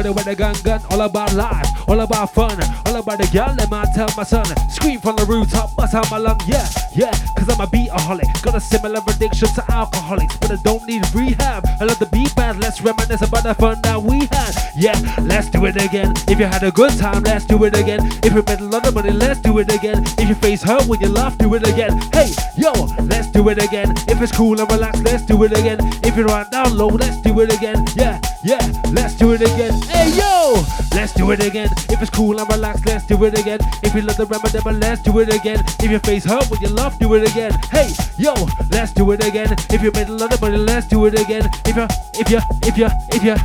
for 0.02 0.08
the 0.08 0.12
weather 0.12 0.34
gun 0.34 0.54
gun, 0.64 0.82
all 0.90 1.00
about 1.02 1.32
life 1.34 1.81
all 1.92 2.00
about 2.00 2.32
fun, 2.32 2.58
all 2.86 2.96
about 2.96 3.18
the 3.18 3.28
girl, 3.30 3.54
let 3.58 3.70
man 3.70 3.84
tell 3.94 4.08
my 4.16 4.22
son. 4.22 4.46
Scream 4.70 4.98
from 4.98 5.14
the 5.16 5.26
rooftop, 5.26 5.76
bust 5.76 5.94
out 5.94 6.10
my 6.10 6.16
lung, 6.16 6.40
yeah, 6.46 6.66
yeah, 6.94 7.12
cause 7.36 7.50
I'm 7.50 7.60
a 7.60 7.66
beataholic. 7.66 8.42
Got 8.42 8.54
a 8.54 8.60
similar 8.60 9.00
addiction 9.06 9.48
to 9.48 9.64
alcoholics, 9.70 10.34
but 10.38 10.52
I 10.52 10.56
don't 10.64 10.82
need 10.86 11.04
rehab. 11.14 11.66
I 11.80 11.84
love 11.84 11.98
the 11.98 12.06
beat 12.06 12.34
bad, 12.34 12.58
let's 12.58 12.80
reminisce 12.80 13.20
about 13.20 13.42
the 13.42 13.54
fun 13.54 13.78
that 13.82 14.02
we 14.02 14.20
had. 14.32 14.54
Yeah, 14.74 14.96
let's 15.20 15.50
do 15.50 15.66
it 15.66 15.76
again. 15.76 16.14
If 16.28 16.38
you 16.38 16.46
had 16.46 16.62
a 16.62 16.70
good 16.70 16.96
time, 16.98 17.24
let's 17.24 17.44
do 17.44 17.62
it 17.64 17.76
again. 17.76 18.00
If 18.24 18.32
you 18.32 18.42
made 18.46 18.60
a 18.60 18.64
lot 18.64 18.86
of 18.86 18.94
money, 18.94 19.10
let's 19.10 19.40
do 19.40 19.58
it 19.58 19.70
again. 19.70 20.02
If 20.16 20.28
your 20.28 20.36
face 20.36 20.62
hurt 20.62 20.86
when 20.86 20.98
you 21.00 21.08
laugh, 21.08 21.36
do 21.36 21.52
it 21.54 21.68
again. 21.68 21.92
Hey, 22.10 22.32
yo, 22.56 22.72
let's 23.04 23.28
do 23.28 23.46
it 23.50 23.62
again. 23.62 23.92
If 24.08 24.22
it's 24.22 24.32
cool 24.32 24.58
and 24.58 24.70
relaxed, 24.72 25.04
let's 25.04 25.26
do 25.26 25.42
it 25.44 25.52
again. 25.52 25.78
If 26.02 26.16
you're 26.16 26.24
right 26.24 26.50
down 26.50 26.74
low, 26.74 26.88
let's 26.88 27.20
do 27.20 27.38
it 27.40 27.52
again. 27.52 27.84
Yeah, 27.94 28.18
yeah, 28.42 28.64
let's 28.92 29.14
do 29.14 29.32
it 29.34 29.42
again. 29.42 29.74
Hey, 29.82 30.08
yo, 30.16 30.64
let's 30.94 31.12
do 31.12 31.30
it 31.32 31.44
again. 31.44 31.68
If 31.90 32.00
it's 32.00 32.10
cool 32.10 32.38
and 32.38 32.48
relaxed, 32.50 32.86
let's 32.86 33.06
do 33.06 33.22
it 33.24 33.38
again. 33.38 33.60
If 33.82 33.94
you 33.94 34.02
love 34.02 34.16
the 34.16 34.26
rhythm, 34.26 34.62
then 34.64 34.80
let's 34.80 35.02
do 35.02 35.18
it 35.20 35.32
again. 35.34 35.62
If 35.80 35.90
your 35.90 36.00
face 36.00 36.24
hurt 36.24 36.50
with 36.50 36.60
your 36.60 36.70
love, 36.70 36.98
do 36.98 37.14
it 37.14 37.28
again. 37.30 37.52
Hey, 37.70 37.90
yo, 38.18 38.34
let's 38.70 38.92
do 38.92 39.10
it 39.12 39.24
again. 39.26 39.54
If 39.70 39.82
you 39.82 39.90
made 39.92 40.08
a 40.08 40.12
lot 40.12 40.32
of 40.32 40.40
money, 40.40 40.58
let's 40.58 40.86
do 40.86 41.06
it 41.06 41.18
again. 41.18 41.48
If 41.66 41.76
you, 41.76 41.86
if 42.14 42.30
you, 42.30 42.40
if 42.62 42.76
you, 42.78 42.88
if 43.10 43.22
you, 43.22 43.36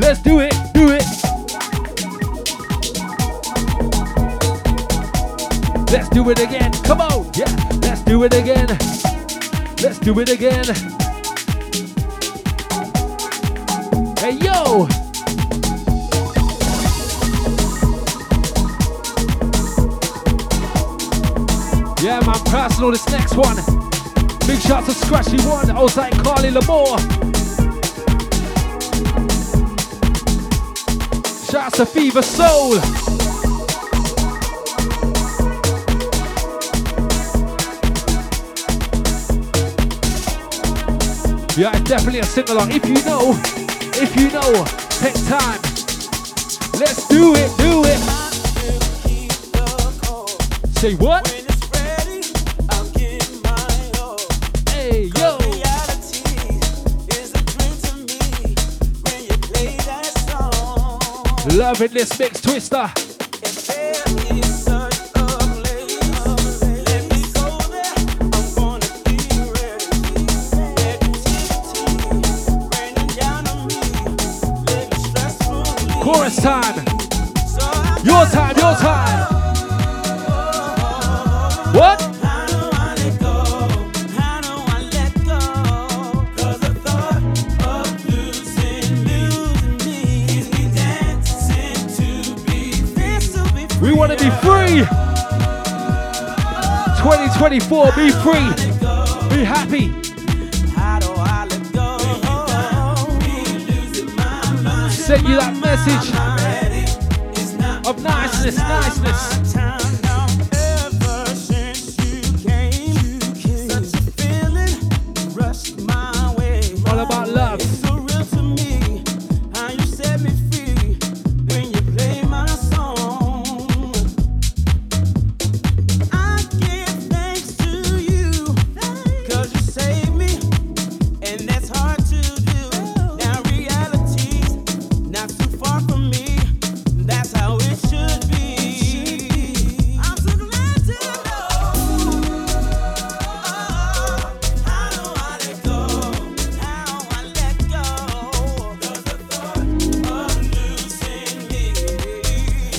let's 0.00 0.20
do 0.20 0.40
it, 0.40 0.54
do 0.72 0.90
it. 0.90 1.02
Let's 5.92 6.08
do 6.10 6.28
it 6.30 6.40
again. 6.40 6.72
Come 6.82 7.00
on, 7.00 7.30
yeah. 7.34 7.46
Let's 7.82 8.02
do 8.02 8.24
it 8.24 8.34
again. 8.34 8.66
Let's 9.82 9.98
do 10.00 10.18
it 10.20 10.28
again. 10.28 10.64
Hey 14.18 14.32
yo. 14.32 15.05
Personal. 22.46 22.90
This 22.90 23.08
next 23.08 23.36
one. 23.36 23.56
Big 24.46 24.60
shout 24.60 24.84
to 24.86 24.92
Scratchy 24.92 25.38
One, 25.48 25.70
outside 25.70 26.12
Carly 26.12 26.50
Lamore. 26.50 26.98
Shouts 31.50 31.76
to 31.78 31.86
Fever 31.86 32.22
Soul. 32.22 32.74
Yeah, 41.56 41.72
definitely 41.84 42.20
a 42.20 42.24
along. 42.50 42.70
If 42.70 42.86
you 42.86 43.02
know, 43.04 43.32
if 43.98 44.14
you 44.14 44.30
know, 44.30 44.64
take 45.00 45.14
time. 45.26 45.60
Let's 46.78 47.08
do 47.08 47.34
it, 47.34 47.50
do 47.56 47.82
it. 47.86 47.98
Say 50.78 50.94
what? 50.96 51.35
Loving 61.56 61.88
this 61.94 62.18
mix 62.18 62.42
twister. 62.42 62.86
Chorus 76.02 76.36
time. 76.36 76.76
Your 78.04 78.26
time, 78.26 78.56
your 78.58 78.74
time. 78.74 79.05
Free. 94.42 94.84
2024, 96.98 97.92
be 97.92 98.10
free. 98.10 98.48
Be 99.30 99.44
happy. 99.44 99.92
Send 104.90 105.28
you 105.28 105.36
that 105.36 105.54
message 105.62 106.10
of 107.86 108.02
niceness, 108.02 108.58
niceness. 108.58 109.45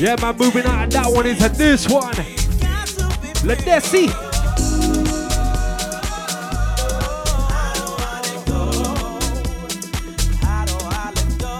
Yeah, 0.07 0.15
man, 0.21 0.37
moving 0.37 0.65
out 0.65 0.85
of 0.85 0.93
that 0.93 1.11
one 1.11 1.27
into 1.27 1.49
this 1.49 1.85
one. 1.89 2.15
got 2.61 2.87
to 2.87 3.03
be 3.19 3.27
Ledisi. 3.43 4.07
How 10.39 10.63
do 10.63 10.75
I 10.79 11.11
let 11.11 11.27
go? 11.39 11.51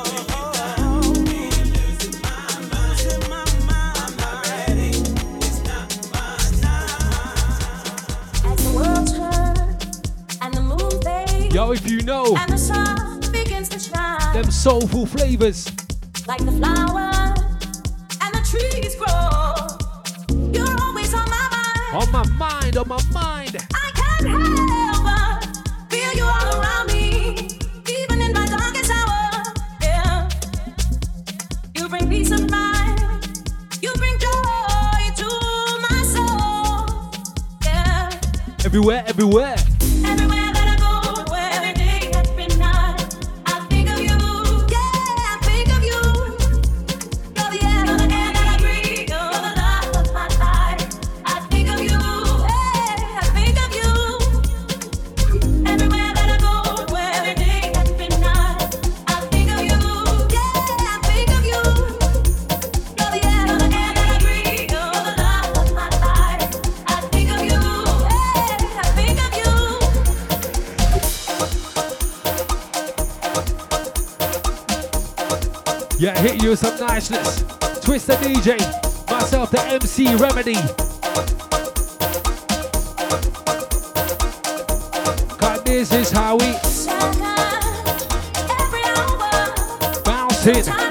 Losing 1.20 2.22
my 2.22 2.40
mind, 2.72 2.72
losing 2.72 3.20
my 3.28 3.44
mind. 3.68 4.00
I'm 4.00 4.16
not 4.16 4.40
ready. 4.48 4.92
It's 5.44 5.60
not 5.66 5.92
my 6.14 6.40
time. 6.64 7.36
As 8.50 8.60
the 8.64 8.72
world 8.74 9.08
turns 9.12 10.40
and 10.42 10.52
the 10.54 10.62
moon 10.62 10.96
fades 11.02 11.54
Yo, 11.54 11.72
if 11.74 11.86
you 11.86 12.02
know 12.04 12.34
and 12.38 12.50
the 12.54 12.58
sun 12.58 13.20
begins 13.30 13.68
to 13.68 13.78
shine 13.78 14.34
them 14.34 14.50
soulful 14.50 15.06
flavors. 15.06 15.70
like 16.30 16.46
the 16.46 16.54
flowers 16.54 16.87
Yeah, 76.00 76.16
hit 76.20 76.44
you 76.44 76.52
with 76.52 76.60
some 76.60 76.80
niceness. 76.80 77.42
Twista 77.82 78.16
DJ. 78.18 78.60
Myself, 79.10 79.50
the 79.50 79.60
MC 79.62 80.14
Remedy. 80.14 80.54
Cause 85.40 85.64
this 85.64 85.92
is 85.92 86.12
how 86.12 86.36
we 86.38 86.54
bounce 90.04 90.46
it. 90.46 90.87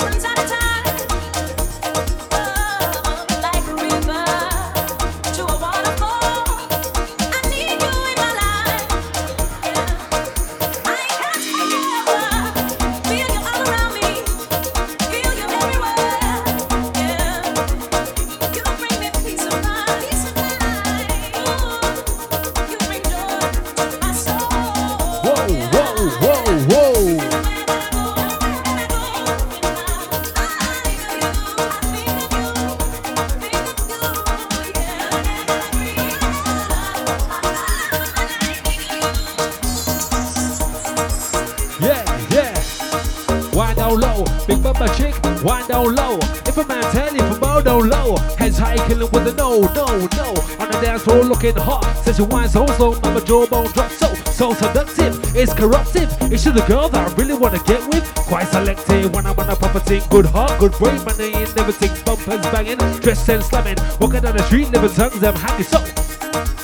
Looking 51.47 51.63
hot, 51.63 51.85
says 52.05 52.19
you 52.19 52.25
wine 52.25 52.49
so 52.49 52.67
slow, 52.67 52.99
mama 53.01 53.21
jawbone 53.21 53.71
drop 53.73 53.91
so, 53.91 54.13
so 54.33 54.53
seductive. 54.55 55.15
It's 55.37 55.53
corruptive. 55.53 56.11
It's 56.33 56.43
to 56.45 56.51
the 56.51 56.63
girl 56.63 56.89
that 56.89 57.11
I 57.11 57.15
really 57.15 57.35
wanna 57.35 57.63
get 57.65 57.87
with. 57.89 58.05
Quite 58.15 58.49
selective 58.49 59.15
when 59.15 59.27
I'm 59.27 59.39
on 59.39 59.51
a 59.51 59.57
proper 59.57 59.81
thing. 59.81 60.03
Good 60.11 60.27
heart, 60.27 60.59
good 60.59 60.73
brain, 60.73 61.05
money, 61.05 61.33
and 61.35 61.59
everything. 61.59 61.91
Bumpers 62.05 62.45
banging, 62.51 62.79
dressed 63.01 63.29
and 63.29 63.43
slamming. 63.43 63.77
Walking 64.01 64.23
down 64.23 64.37
the 64.37 64.43
street, 64.45 64.71
never 64.71 64.89
tongues, 64.89 65.23
I'm 65.23 65.63
so. 65.63 65.79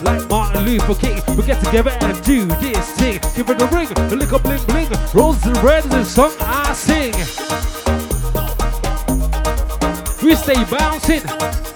Like 0.03 0.29
Martin 0.29 0.65
Luther 0.65 0.95
King, 0.95 1.23
we 1.37 1.45
get 1.45 1.63
together 1.63 1.91
and 2.01 2.23
do 2.25 2.47
this 2.47 2.91
thing. 2.93 3.21
Give 3.37 3.49
it 3.51 3.63
a 3.63 3.67
ring, 3.67 3.89
a 3.97 4.17
little 4.17 4.39
bling 4.41 4.65
bling. 4.65 4.89
Rose 5.15 5.45
and 5.47 5.57
red 5.63 5.85
is 5.85 5.91
the 5.91 6.05
song 6.05 6.33
I 6.41 6.73
sing. 6.73 7.13
We 10.23 10.35
stay 10.35 10.65
bouncing. 10.65 11.72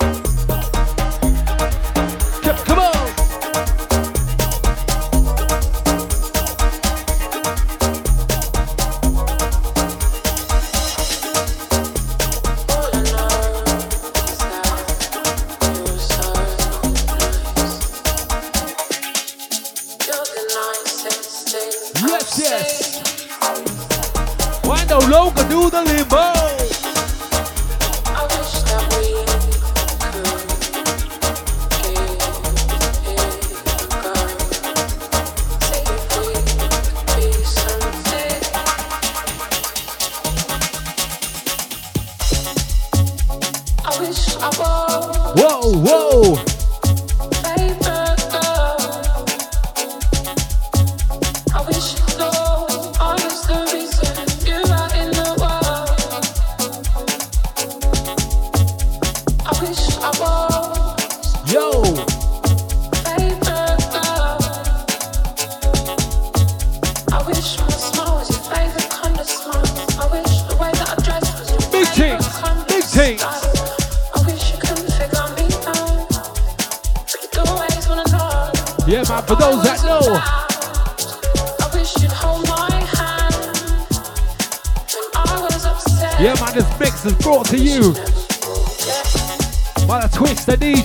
Why 25.26 25.32
no 25.32 25.38
longer 25.38 25.48
do 25.48 25.70
the 25.70 25.82
limbo? 25.82 26.35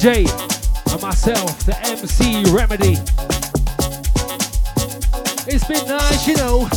DJ, 0.01 0.25
and 0.91 0.99
myself, 0.99 1.63
the 1.63 1.77
MC 1.85 2.43
Remedy. 2.51 2.97
It's 5.47 5.63
been 5.67 5.87
nice, 5.87 6.27
you 6.27 6.35
know. 6.37 6.67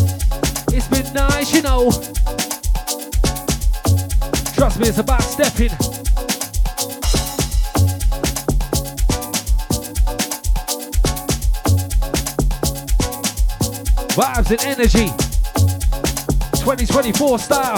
It's 0.68 0.88
been 0.88 1.10
nice, 1.14 1.54
you 1.54 1.62
know. 1.62 1.90
Trust 4.52 4.78
me, 4.78 4.88
it's 4.88 4.98
about 4.98 5.22
stepping. 5.22 5.70
Vibes 14.12 14.50
and 14.50 14.60
energy. 14.66 15.06
2024 16.60 17.38
style. 17.38 17.73